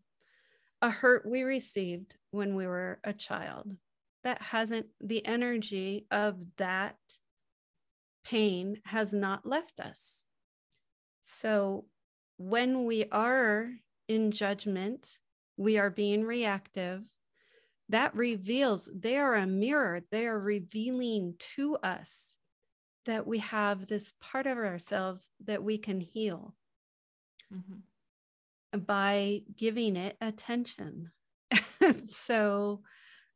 [0.83, 3.77] a hurt we received when we were a child
[4.25, 6.97] that hasn't, the energy of that
[8.25, 10.25] pain has not left us.
[11.45, 11.85] So
[12.39, 13.71] when we are
[14.09, 15.19] in judgment,
[15.59, 17.07] we are being reactive.
[17.91, 20.01] That reveals they are a mirror.
[20.11, 22.37] They are revealing to us
[23.05, 26.55] that we have this part of ourselves that we can heal
[27.53, 27.83] Mhm.
[28.87, 31.13] by giving it attention.
[32.09, 32.83] so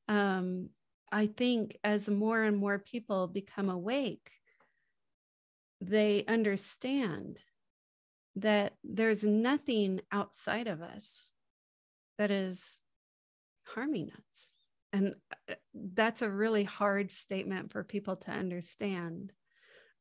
[0.09, 0.71] um,
[1.13, 4.33] I think as more and more people become awake,
[5.81, 7.39] they understand
[8.41, 11.31] that there's nothing outside of us
[12.19, 12.81] that is
[13.65, 14.51] harming us.
[14.93, 15.15] And
[15.49, 19.33] uh, that's a really hard statement for people to understand.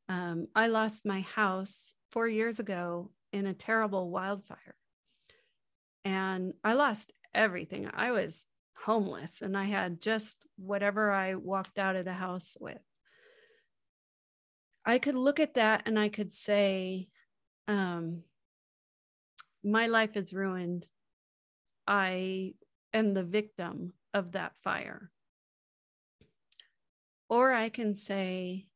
[0.10, 4.76] Um, I lost my house four years ago in a terrible wildfire.
[6.06, 7.90] And I lost everything.
[7.94, 8.46] I was
[8.76, 12.80] homeless and I had just whatever I walked out of the house with.
[14.86, 17.10] I could look at that and I could say,
[17.68, 18.24] um,
[19.64, 20.88] my life is ruined.
[21.86, 22.54] I
[22.94, 25.12] am the victim of that fire.
[27.30, 28.68] Or I can say,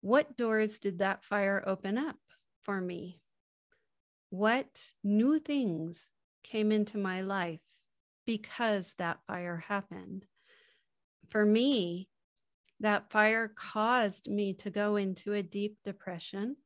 [0.00, 2.18] what doors did that fire open up
[2.62, 3.20] for me?
[4.30, 6.06] What new things
[6.42, 7.60] came into my life
[8.26, 10.26] because that fire happened?
[11.30, 12.08] For me,
[12.80, 16.56] that fire caused me to go into a deep depression.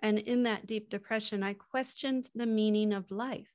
[0.00, 3.52] And in that deep depression, I questioned the meaning of life.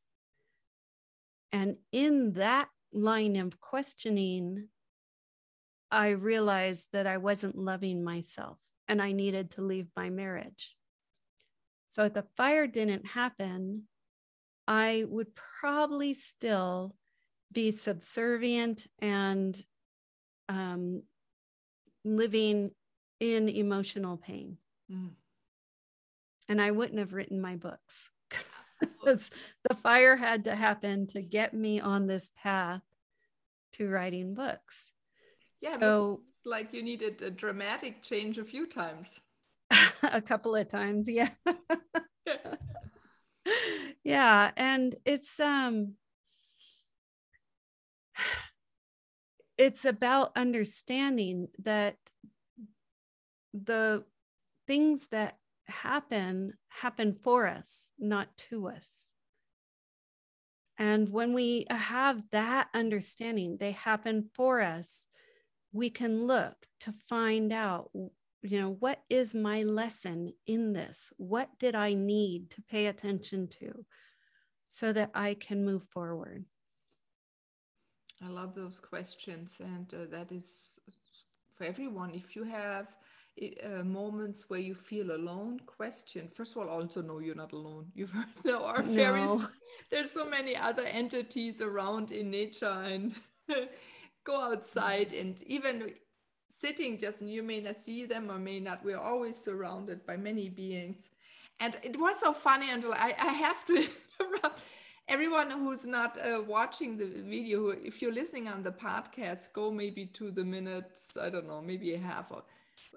[1.52, 4.68] And in that line of questioning,
[5.92, 10.76] I realized that I wasn't loving myself and I needed to leave my marriage.
[11.92, 13.84] So if the fire didn't happen,
[14.68, 16.96] I would probably still
[17.52, 19.64] be subservient and
[20.50, 21.04] um,
[22.04, 22.72] living
[23.20, 24.58] in emotional pain.
[24.92, 25.12] Mm.
[26.50, 28.10] And I wouldn't have written my books.
[29.06, 32.82] the fire had to happen to get me on this path
[33.74, 34.92] to writing books.
[35.62, 39.22] yeah so like you needed a dramatic change a few times
[40.04, 41.30] a couple of times, yeah.
[44.04, 45.94] yeah, and it's um
[49.58, 51.98] it's about understanding that
[53.54, 54.04] the
[54.68, 55.38] things that
[55.82, 58.90] happen happen for us, not to us.
[60.78, 65.06] And when we have that understanding, they happen for us,
[65.72, 67.92] we can look to find out,
[68.42, 71.12] you know, what is my lesson in this?
[71.18, 73.86] What did I need to pay attention to
[74.68, 76.46] so that I can move forward?
[78.22, 80.80] I love those questions, and uh, that is
[81.56, 82.14] for everyone.
[82.14, 82.88] If you have
[83.42, 86.30] uh, moments where you feel alone, question.
[86.34, 87.88] First of all, also know you're not alone.
[87.96, 88.14] You've
[88.44, 89.24] there are fairies.
[89.24, 89.48] No.
[89.92, 93.14] there's so many other entities around in nature and
[94.24, 95.92] go outside and even
[96.50, 98.84] sitting just you may not see them or may not.
[98.86, 101.10] We're always surrounded by many beings.
[101.60, 103.76] And it was so funny until i, I have to
[104.20, 104.62] interrupt
[105.08, 107.70] everyone who's not uh, watching the video.
[107.70, 111.94] If you're listening on the podcast go maybe to the minutes i don't know maybe
[111.94, 112.44] a half or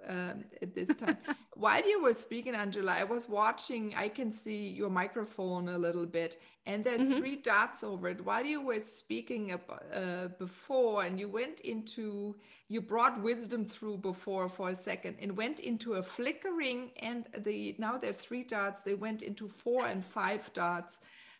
[0.06, 1.16] um, at this time.
[1.54, 3.94] While you were speaking, Angela, I was watching.
[3.96, 6.36] I can see your microphone a little bit,
[6.66, 7.18] and there are mm-hmm.
[7.18, 8.24] three dots over it.
[8.24, 12.36] While you were speaking uh, before, and you went into,
[12.68, 17.74] you brought wisdom through before for a second, and went into a flickering, and the
[17.78, 18.82] now there are three dots.
[18.82, 20.98] They went into four and five dots.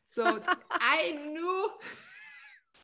[0.08, 0.40] So
[0.70, 1.70] I knew.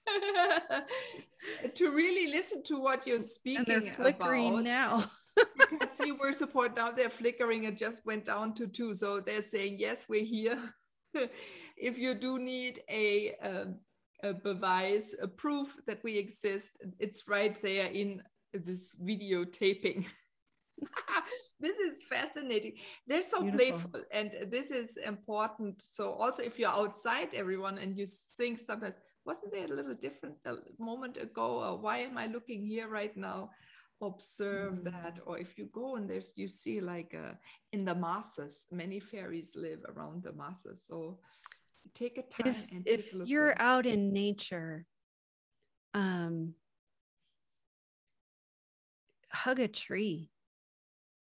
[1.75, 6.91] to really listen to what you're speaking about now you can see we're support now
[6.91, 8.95] they're flickering it just went down to two.
[8.95, 10.59] So they're saying yes we're here.
[11.77, 13.75] If you do need a, um,
[14.23, 18.23] a device a proof that we exist it's right there in
[18.53, 20.07] this videotaping.
[21.61, 22.73] This is fascinating.
[23.07, 23.59] They're so Beautiful.
[23.59, 25.81] playful and this is important.
[25.81, 28.07] So also if you're outside everyone and you
[28.37, 31.63] think sometimes wasn't there a little different a moment ago?
[31.63, 33.51] Or why am i looking here right now
[34.03, 34.85] observe mm.
[34.85, 37.33] that or if you go and there's you see like uh,
[37.73, 41.19] in the masses many fairies live around the masses so
[41.95, 44.85] take a time if, and if you're out in nature
[45.95, 46.53] um
[49.31, 50.31] hug a tree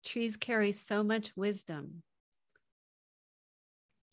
[0.05, 2.03] trees carry so much wisdom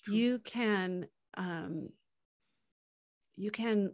[0.04, 0.14] True.
[0.14, 1.90] you can um
[3.36, 3.92] you can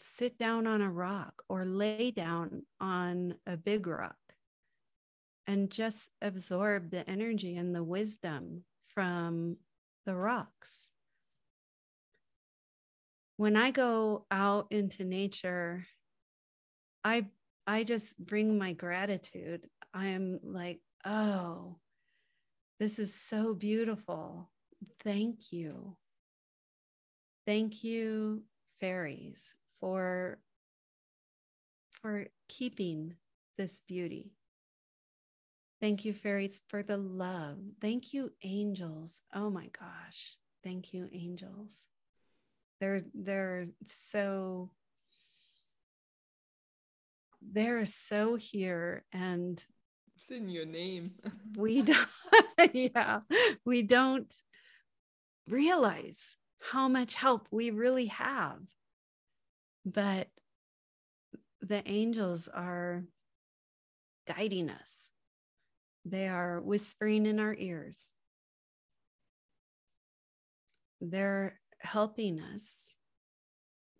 [0.00, 4.16] sit down on a rock or lay down on a big rock
[5.46, 9.56] and just absorb the energy and the wisdom from
[10.04, 10.88] the rocks.
[13.36, 15.86] When I go out into nature,
[17.04, 17.26] I
[17.66, 19.68] I just bring my gratitude.
[19.94, 21.78] I'm like, "Oh,
[22.80, 24.50] this is so beautiful.
[25.02, 25.96] Thank you.
[27.46, 28.44] Thank you,
[28.80, 30.38] fairies for
[32.00, 33.14] for keeping
[33.56, 34.32] this beauty.
[35.80, 37.58] Thank you, fairies, for the love.
[37.80, 39.22] Thank you, angels.
[39.32, 40.36] Oh my gosh.
[40.64, 41.86] Thank you, angels.
[42.80, 44.70] They're they're so
[47.40, 49.64] they're so here and
[50.16, 51.12] it's in your name.
[51.56, 52.08] we don't
[52.72, 53.20] yeah,
[53.64, 54.32] we don't
[55.48, 58.60] realize how much help we really have
[59.92, 60.28] but
[61.60, 63.04] the angels are
[64.26, 65.08] guiding us,
[66.04, 68.12] they are whispering in our ears,
[71.00, 72.94] they're helping us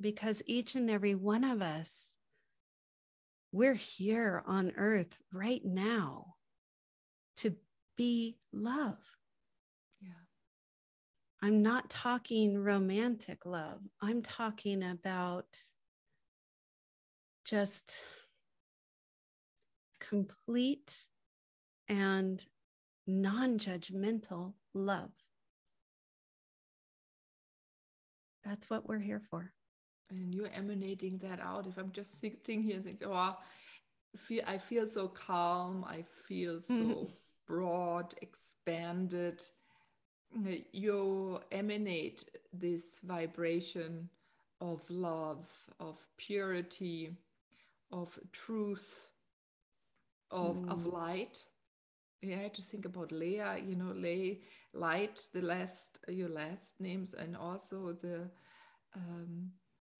[0.00, 2.12] because each and every one of us,
[3.52, 6.34] we're here on earth right now
[7.38, 7.54] to
[7.96, 8.98] be love.
[10.00, 10.10] Yeah.
[11.42, 13.80] I'm not talking romantic love.
[14.02, 15.46] I'm talking about
[17.48, 17.94] just
[20.00, 21.06] complete
[21.88, 22.44] and
[23.06, 25.10] non judgmental love.
[28.44, 29.50] That's what we're here for.
[30.10, 31.66] And you're emanating that out.
[31.66, 33.36] If I'm just sitting here and thinking, oh,
[34.16, 37.04] feel, I feel so calm, I feel so mm-hmm.
[37.46, 39.42] broad, expanded.
[40.72, 44.08] You emanate this vibration
[44.60, 45.46] of love,
[45.80, 47.16] of purity,
[47.90, 49.10] of truth,
[50.30, 50.70] of, mm.
[50.70, 51.42] of light.
[52.22, 54.40] Yeah, I had to think about Leah, you know, lay
[54.72, 58.28] light, the last your last names, and also the
[58.96, 59.50] um,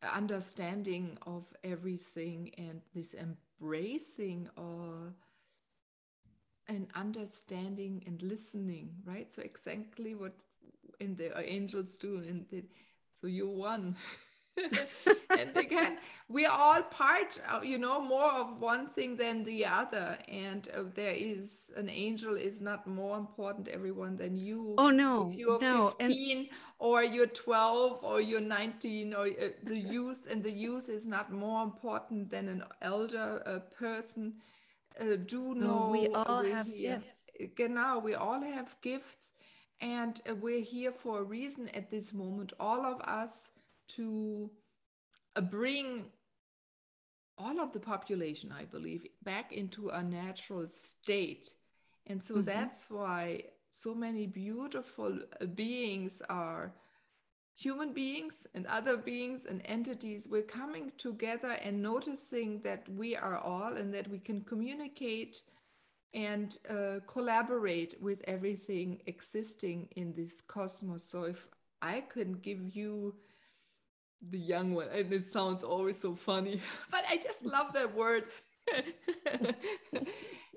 [0.02, 5.14] understanding of everything and this embracing or
[6.66, 9.32] and understanding and listening, right?
[9.32, 10.34] So exactly what
[11.00, 12.44] in the angels do, and
[13.20, 13.96] so you won.
[15.38, 15.98] and again,
[16.28, 20.18] we are all part, of, you know, more of one thing than the other.
[20.28, 24.74] And uh, there is an angel is not more important, everyone, than you.
[24.78, 25.94] Oh no, if you're no.
[25.98, 26.48] 15 and...
[26.78, 31.32] or you're 12 or you're 19 or uh, the youth, and the youth is not
[31.32, 34.34] more important than an elder uh, person.
[35.00, 37.00] Uh, do know no, we all have here.
[37.38, 37.54] gifts.
[37.54, 39.30] Genau, we all have gifts,
[39.80, 42.52] and uh, we're here for a reason at this moment.
[42.58, 43.50] All of us
[43.96, 44.50] to
[45.36, 46.06] uh, bring
[47.36, 51.50] all of the population, I believe, back into a natural state.
[52.06, 52.44] And so mm-hmm.
[52.44, 56.72] that's why so many beautiful uh, beings are
[57.54, 63.38] human beings and other beings and entities we're coming together and noticing that we are
[63.38, 65.42] all and that we can communicate
[66.14, 71.48] and uh, collaborate with everything existing in this cosmos so if
[71.82, 73.12] i can give you
[74.30, 76.60] the young one and it sounds always so funny
[76.90, 78.24] but i just love that word.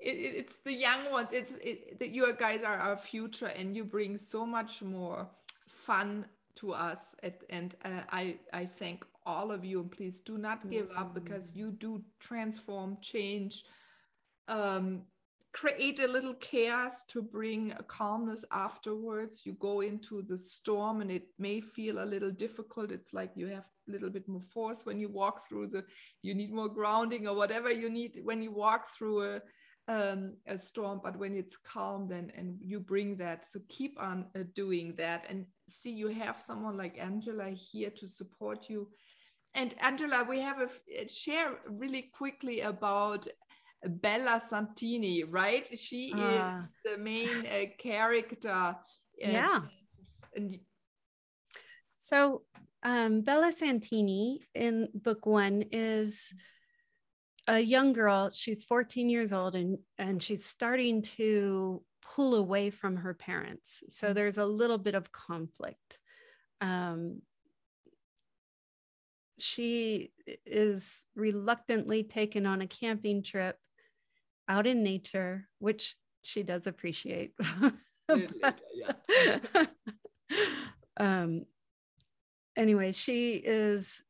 [0.01, 1.32] It, it, it's the young ones.
[1.32, 5.28] It's it, that you guys are our future and you bring so much more
[5.68, 9.80] fun to us at, and uh, i i thank all of you.
[9.82, 13.64] And please do not give up because you do transform change
[14.47, 15.03] um,
[15.54, 19.41] create a little chaos to bring a calmness afterwards.
[19.45, 22.91] You go into the storm and it may feel a little difficult.
[22.91, 25.84] It's like you have a little bit more force when you walk through the
[26.22, 29.41] you need more grounding or whatever you need when you walk through a
[29.88, 31.02] um, a storm.
[31.04, 33.45] But when it's calm then and you bring that.
[33.49, 35.26] So keep on uh, doing that.
[35.30, 38.88] And see you have someone like angela here to support you.
[39.54, 43.28] And angela we have a share really quickly about
[43.86, 45.68] Bella Santini, right?
[45.78, 48.50] She uh, is the main uh, character.
[48.50, 48.74] Uh,
[49.18, 49.60] yeah.
[51.98, 52.44] So
[52.84, 56.34] um, Bella Santini in book one is
[57.48, 58.30] a young girl.
[58.32, 61.84] She's 14 years old and, and she's starting to
[62.16, 63.84] pull away from her parents.
[63.90, 64.16] So mm-hmm.
[64.16, 66.00] there's a little bit of conflict.
[66.60, 67.22] Um,
[69.40, 70.12] she
[70.46, 73.58] is reluctantly taken on a camping trip
[74.52, 77.34] out in nature, which she does appreciate.
[80.97, 81.45] um,
[82.58, 84.02] anyway, she is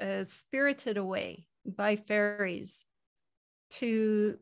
[0.00, 2.86] uh, spirited away by fairies
[3.72, 4.38] to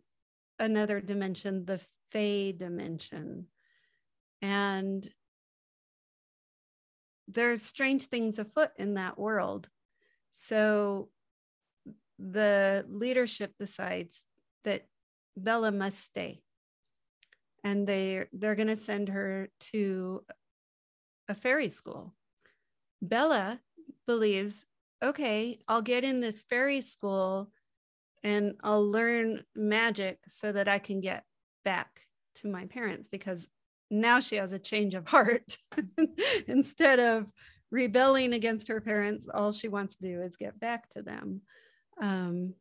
[0.60, 1.80] another dimension, the
[2.12, 3.46] Fey dimension.
[4.40, 5.08] And
[7.26, 9.68] there's strange things afoot in that world.
[10.30, 11.08] So
[12.20, 14.24] the leadership decides
[14.64, 14.86] that
[15.36, 16.42] Bella must stay.
[17.64, 20.24] And they they're going to send her to
[21.28, 22.14] a fairy school.
[23.02, 23.60] Bella
[24.06, 24.64] believes,
[25.02, 27.50] okay, I'll get in this fairy school
[28.24, 31.24] and I'll learn magic so that I can get
[31.64, 32.06] back
[32.36, 33.46] to my parents because
[33.90, 35.58] now she has a change of heart.
[36.48, 37.26] Instead of
[37.70, 41.42] rebelling against her parents, all she wants to do is get back to them.
[42.00, 42.54] Um,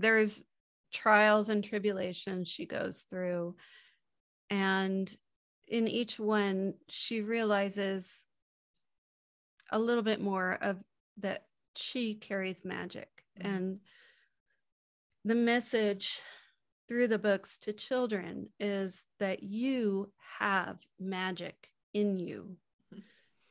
[0.00, 0.42] there's
[0.92, 3.56] trials and tribulations she goes through.
[4.48, 5.14] And
[5.68, 8.26] in each one, she realizes
[9.70, 10.76] a little bit more of
[11.18, 11.44] that
[11.76, 13.08] she carries magic.
[13.38, 13.48] Mm-hmm.
[13.48, 13.78] And
[15.24, 16.20] the message
[16.88, 22.56] through the books to children is that you have magic in you.
[22.92, 23.00] Mm-hmm.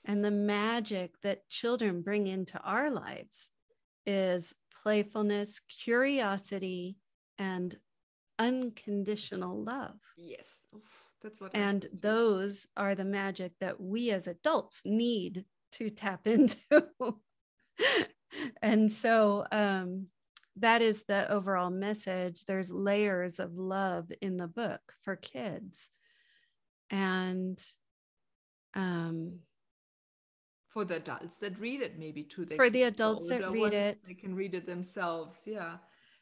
[0.05, 3.49] And the magic that children bring into our lives
[4.05, 4.53] is
[4.83, 6.97] playfulness, curiosity,
[7.37, 7.75] and
[8.37, 9.95] unconditional love.
[10.17, 10.59] Yes.
[11.21, 16.83] that's what and those are the magic that we as adults need to tap into.
[18.61, 20.07] and so um,
[20.57, 22.45] that is the overall message.
[22.45, 25.89] There's layers of love in the book for kids.
[26.89, 27.61] And
[28.73, 29.39] um,
[30.69, 32.45] for the adults that read it maybe too.
[32.45, 33.99] They for the adults that read it.
[34.05, 35.77] they can read it themselves yeah.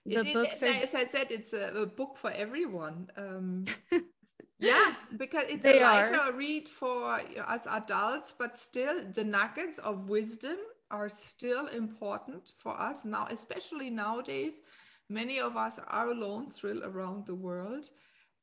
[0.05, 0.83] The it, books it, are...
[0.83, 3.65] as i said it's a, a book for everyone um,
[4.59, 6.31] yeah because it's they a lighter are.
[6.31, 10.57] read for us adults but still the nuggets of wisdom
[10.89, 14.61] are still important for us now especially nowadays.
[15.09, 17.89] Many of us are alone thrill around the world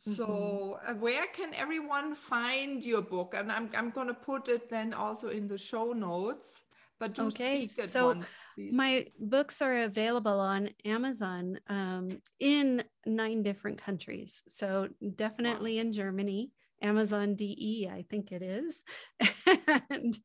[0.04, 0.90] so, mm-hmm.
[0.90, 3.34] uh, where can everyone find your book?
[3.36, 6.62] And I'm, I'm going to put it then also in the show notes.
[7.00, 8.26] But do okay, speak at so once,
[8.56, 14.42] my books are available on Amazon um, in nine different countries.
[14.48, 15.80] So definitely wow.
[15.80, 18.80] in Germany, Amazon DE, I think it is,
[19.90, 20.16] and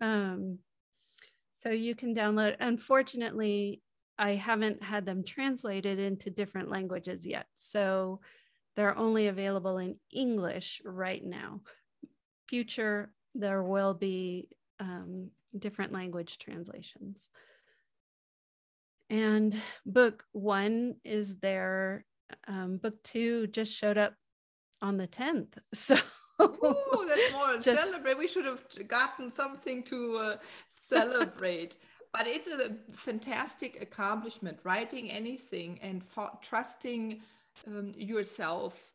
[0.00, 0.58] um,
[1.58, 2.56] so you can download.
[2.58, 3.82] Unfortunately,
[4.18, 7.46] I haven't had them translated into different languages yet.
[7.54, 8.20] So
[8.76, 11.60] they're only available in English right now.
[12.48, 14.48] Future, there will be
[14.78, 17.30] um, different language translations.
[19.08, 22.04] And book one is there.
[22.48, 24.14] Um, book two just showed up
[24.82, 25.54] on the 10th.
[25.74, 25.96] So
[26.42, 28.18] Ooh, that's more just, celebrate.
[28.18, 30.36] We should have gotten something to uh,
[30.68, 31.78] celebrate.
[32.12, 37.20] but it's a fantastic accomplishment writing anything and for, trusting
[37.66, 38.92] um, yourself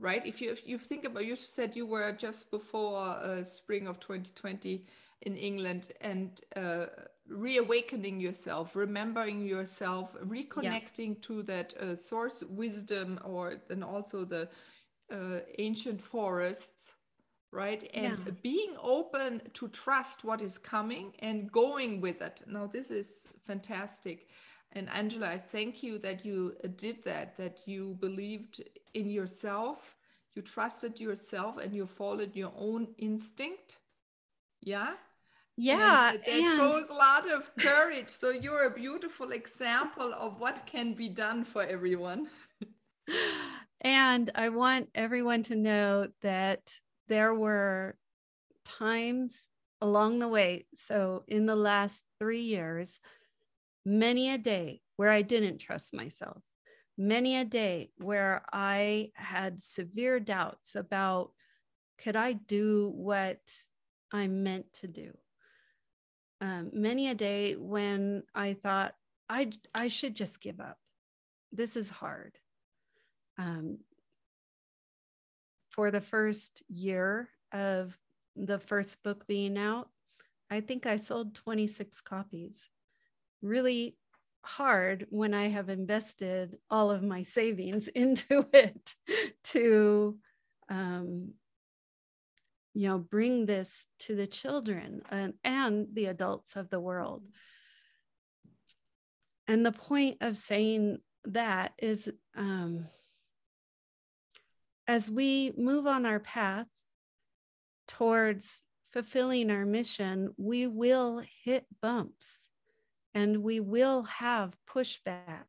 [0.00, 0.24] right?
[0.26, 4.00] If you if you think about, you said you were just before uh, spring of
[4.00, 4.84] 2020
[5.22, 6.86] in England and uh,
[7.28, 11.22] reawakening yourself, remembering yourself, reconnecting yeah.
[11.22, 14.48] to that uh, source wisdom, or and also the
[15.12, 16.94] uh, ancient forests,
[17.52, 17.88] right?
[17.94, 18.32] And yeah.
[18.42, 22.40] being open to trust what is coming and going with it.
[22.46, 24.28] Now, this is fantastic.
[24.72, 28.62] And Angela, I thank you that you uh, did that, that you believed
[28.94, 29.96] in yourself,
[30.34, 33.78] you trusted yourself, and you followed your own instinct.
[34.60, 34.92] Yeah.
[35.56, 36.12] Yeah.
[36.12, 36.56] And that and...
[36.58, 38.08] shows a lot of courage.
[38.08, 42.28] so you're a beautiful example of what can be done for everyone.
[43.80, 46.72] and I want everyone to know that
[47.08, 47.96] there were
[48.64, 49.34] times
[49.80, 50.66] along the way.
[50.74, 53.00] So in the last three years,
[53.84, 56.42] many a day where I didn't trust myself,
[56.96, 61.32] many a day where I had severe doubts about
[61.98, 63.40] could I do what
[64.12, 65.12] I'm meant to do.
[66.40, 68.94] Um, many a day when I thought
[69.28, 70.78] I I should just give up.
[71.52, 72.38] This is hard.
[73.38, 73.78] Um,
[75.70, 77.96] for the first year of
[78.36, 79.88] the first book being out,
[80.50, 82.68] I think I sold 26 copies
[83.42, 83.96] really
[84.42, 88.94] hard when I have invested all of my savings into it
[89.44, 90.18] to,
[90.68, 91.32] um,
[92.74, 97.24] you know, bring this to the children and, and the adults of the world.
[99.48, 102.86] And the point of saying that is um,
[104.86, 106.66] as we move on our path
[107.88, 108.62] towards
[108.92, 112.39] fulfilling our mission, we will hit bumps
[113.14, 115.46] and we will have pushback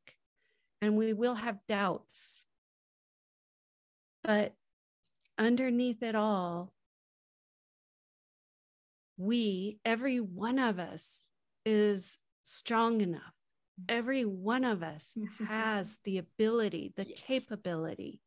[0.82, 2.46] and we will have doubts.
[4.24, 4.54] But
[5.38, 6.74] underneath it all,
[9.18, 11.22] we, every one of us,
[11.66, 13.22] is strong enough.
[13.22, 13.96] Mm-hmm.
[13.96, 15.46] Every one of us mm-hmm.
[15.46, 17.20] has the ability, the yes.
[17.20, 18.20] capability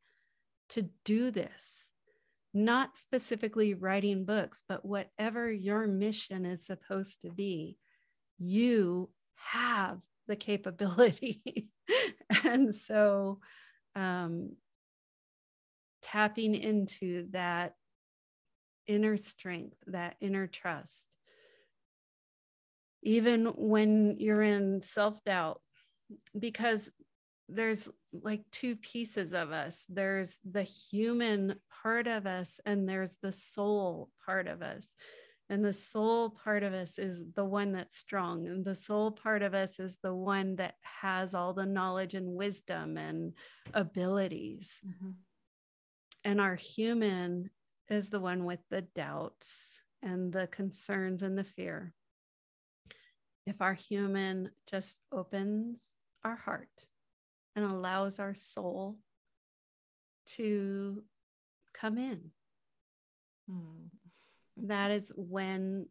[0.70, 1.50] to do this.
[2.56, 7.76] Not specifically writing books, but whatever your mission is supposed to be,
[8.38, 9.10] you
[9.44, 11.68] have the capability.
[12.44, 13.40] and so
[13.94, 14.52] um,
[16.02, 17.74] tapping into that
[18.86, 21.04] inner strength, that inner trust,
[23.02, 25.60] even when you're in self doubt,
[26.38, 26.88] because
[27.48, 27.88] there's
[28.22, 34.10] like two pieces of us there's the human part of us, and there's the soul
[34.24, 34.88] part of us.
[35.50, 38.46] And the soul part of us is the one that's strong.
[38.46, 42.34] And the soul part of us is the one that has all the knowledge and
[42.34, 43.34] wisdom and
[43.74, 44.80] abilities.
[44.86, 45.10] Mm-hmm.
[46.24, 47.50] And our human
[47.90, 51.92] is the one with the doubts and the concerns and the fear.
[53.46, 55.92] If our human just opens
[56.24, 56.86] our heart
[57.54, 58.96] and allows our soul
[60.36, 61.02] to
[61.74, 62.30] come in.
[63.50, 63.90] Mm
[64.56, 65.86] that is when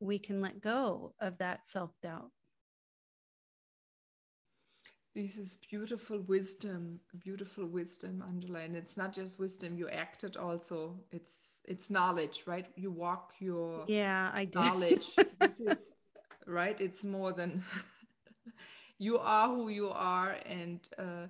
[0.00, 2.30] we can let go of that self doubt.
[5.14, 8.58] This is beautiful wisdom, beautiful wisdom, Angela.
[8.58, 11.00] And it's not just wisdom, you acted also.
[11.10, 12.66] It's it's knowledge, right?
[12.76, 14.58] You walk your yeah, I do.
[14.58, 15.16] knowledge.
[15.40, 15.90] this is
[16.46, 16.78] right.
[16.78, 17.64] It's more than
[18.98, 21.28] you are who you are, and uh,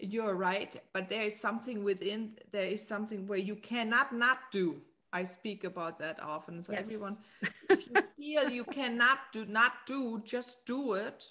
[0.00, 0.74] you're right.
[0.92, 2.32] But there is something within.
[2.50, 4.80] There is something where you cannot not do
[5.12, 6.62] I speak about that often.
[6.62, 6.80] So yes.
[6.82, 7.18] everyone,
[7.68, 11.26] if you feel you cannot do not do, just do it.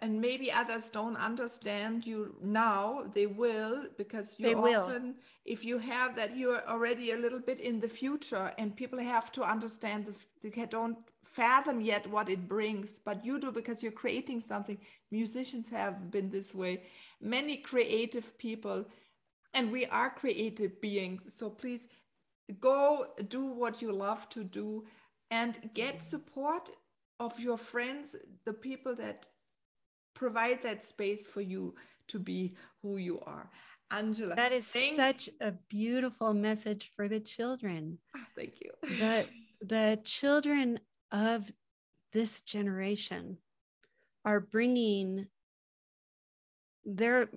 [0.00, 3.04] And maybe others don't understand you now.
[3.14, 5.14] They will because you they often, will.
[5.44, 9.32] if you have that, you're already a little bit in the future, and people have
[9.32, 10.14] to understand.
[10.40, 14.78] They don't fathom yet what it brings, but you do because you're creating something.
[15.10, 16.82] Musicians have been this way.
[17.20, 18.84] Many creative people,
[19.54, 21.34] and we are creative beings.
[21.34, 21.88] So please
[22.60, 24.84] go do what you love to do
[25.30, 26.70] and get support
[27.20, 29.28] of your friends the people that
[30.14, 31.74] provide that space for you
[32.08, 33.50] to be who you are.
[33.90, 37.98] Angela that is thank- such a beautiful message for the children.
[38.16, 38.70] Oh, thank you.
[38.82, 39.26] The
[39.62, 40.78] the children
[41.10, 41.50] of
[42.12, 43.38] this generation
[44.24, 45.26] are bringing
[46.84, 47.28] they're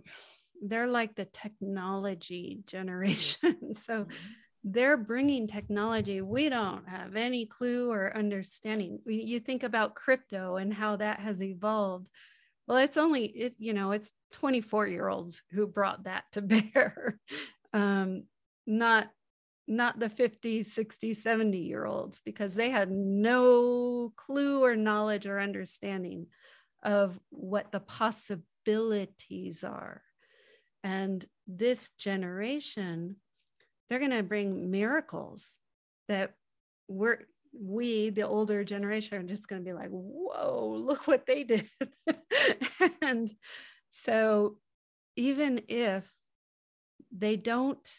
[0.61, 3.57] they're like the technology generation.
[3.75, 4.15] So mm-hmm
[4.63, 8.99] they're bringing technology we don't have any clue or understanding.
[9.05, 12.09] You think about crypto and how that has evolved.
[12.67, 16.41] Well it's only it you know it's 24 year olds who brought that to
[16.73, 17.19] bear.
[17.73, 18.23] Um,
[18.67, 19.09] not
[19.67, 25.39] not the 50 60 70 year olds because they had no clue or knowledge or
[25.39, 26.27] understanding
[26.83, 30.03] of what the possibilities are.
[30.83, 33.17] And this generation
[33.91, 35.59] they're going to bring miracles
[36.07, 36.31] that
[36.87, 41.43] we're we the older generation are just going to be like whoa look what they
[41.43, 41.69] did
[43.01, 43.29] and
[43.89, 44.55] so
[45.17, 46.09] even if
[47.11, 47.91] they don't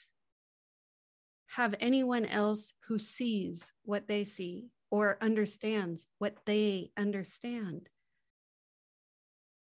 [1.49, 7.91] have anyone else who sees what they see or understands what they understand.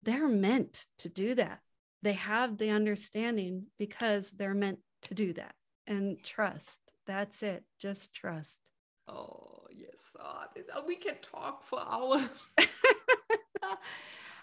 [0.04, 1.62] They're meant to do that.
[2.04, 5.56] They have the understanding because they're meant to do that
[5.88, 6.80] and trust.
[7.06, 7.64] That's it.
[7.80, 8.60] Just trust.
[9.08, 10.16] Oh, yes.
[10.20, 12.30] Oh, this, oh, we can talk for hours.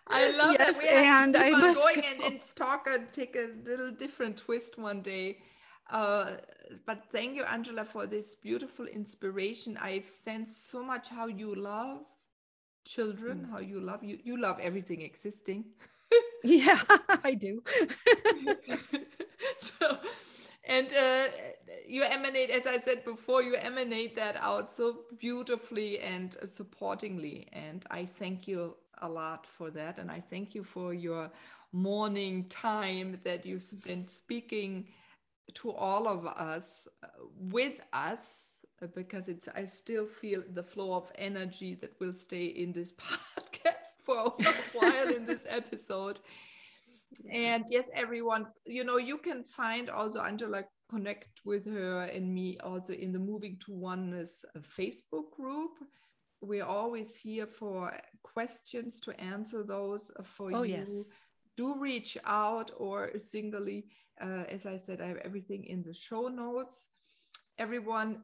[0.07, 2.09] I love yes, that we and I must going go.
[2.09, 5.39] and, and talk and take a little different twist one day.
[5.89, 6.37] Uh,
[6.87, 9.77] but thank you, Angela, for this beautiful inspiration.
[9.81, 12.01] I've sensed so much how you love
[12.85, 13.51] children, mm.
[13.51, 14.19] how you love you.
[14.23, 15.65] You love everything existing.
[16.45, 16.81] yeah,
[17.25, 17.63] I do.
[19.61, 19.99] so,
[20.71, 21.27] and uh,
[21.89, 27.49] you emanate, as I said before, you emanate that out so beautifully and supportingly.
[27.53, 29.99] And I thank you a lot for that.
[29.99, 31.29] And I thank you for your
[31.73, 34.87] morning time that you spent speaking
[35.55, 38.65] to all of us uh, with us
[38.95, 43.97] because it's i still feel the flow of energy that will stay in this podcast
[44.05, 46.21] for a while in this episode
[47.31, 52.57] and yes everyone you know you can find also angela connect with her and me
[52.65, 55.73] also in the moving to oneness uh, facebook group
[56.41, 57.93] we're always here for
[58.23, 61.09] questions to answer those for oh, you yes.
[61.57, 63.85] do reach out or singly
[64.21, 66.87] uh, as I said, I have everything in the show notes.
[67.59, 68.23] Everyone,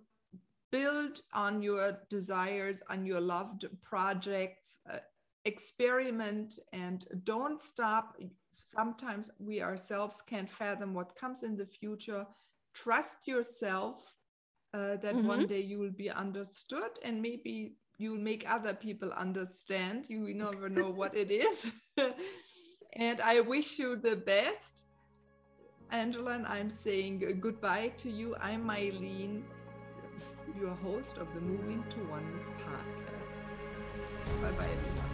[0.71, 4.99] build on your desires, on your loved projects, uh,
[5.45, 8.17] experiment, and don't stop.
[8.57, 12.27] Sometimes we ourselves can't fathom what comes in the future.
[12.75, 14.15] Trust yourself
[14.75, 15.27] uh, that mm-hmm.
[15.27, 20.07] one day you will be understood and maybe you'll make other people understand.
[20.09, 21.67] You never know what it is.
[22.95, 24.85] and I wish you the best.
[25.93, 28.35] Angela, and I'm saying goodbye to you.
[28.41, 29.43] I'm Mylene,
[30.59, 33.47] your host of the Moving to Oneness podcast.
[34.43, 35.06] Bye bye,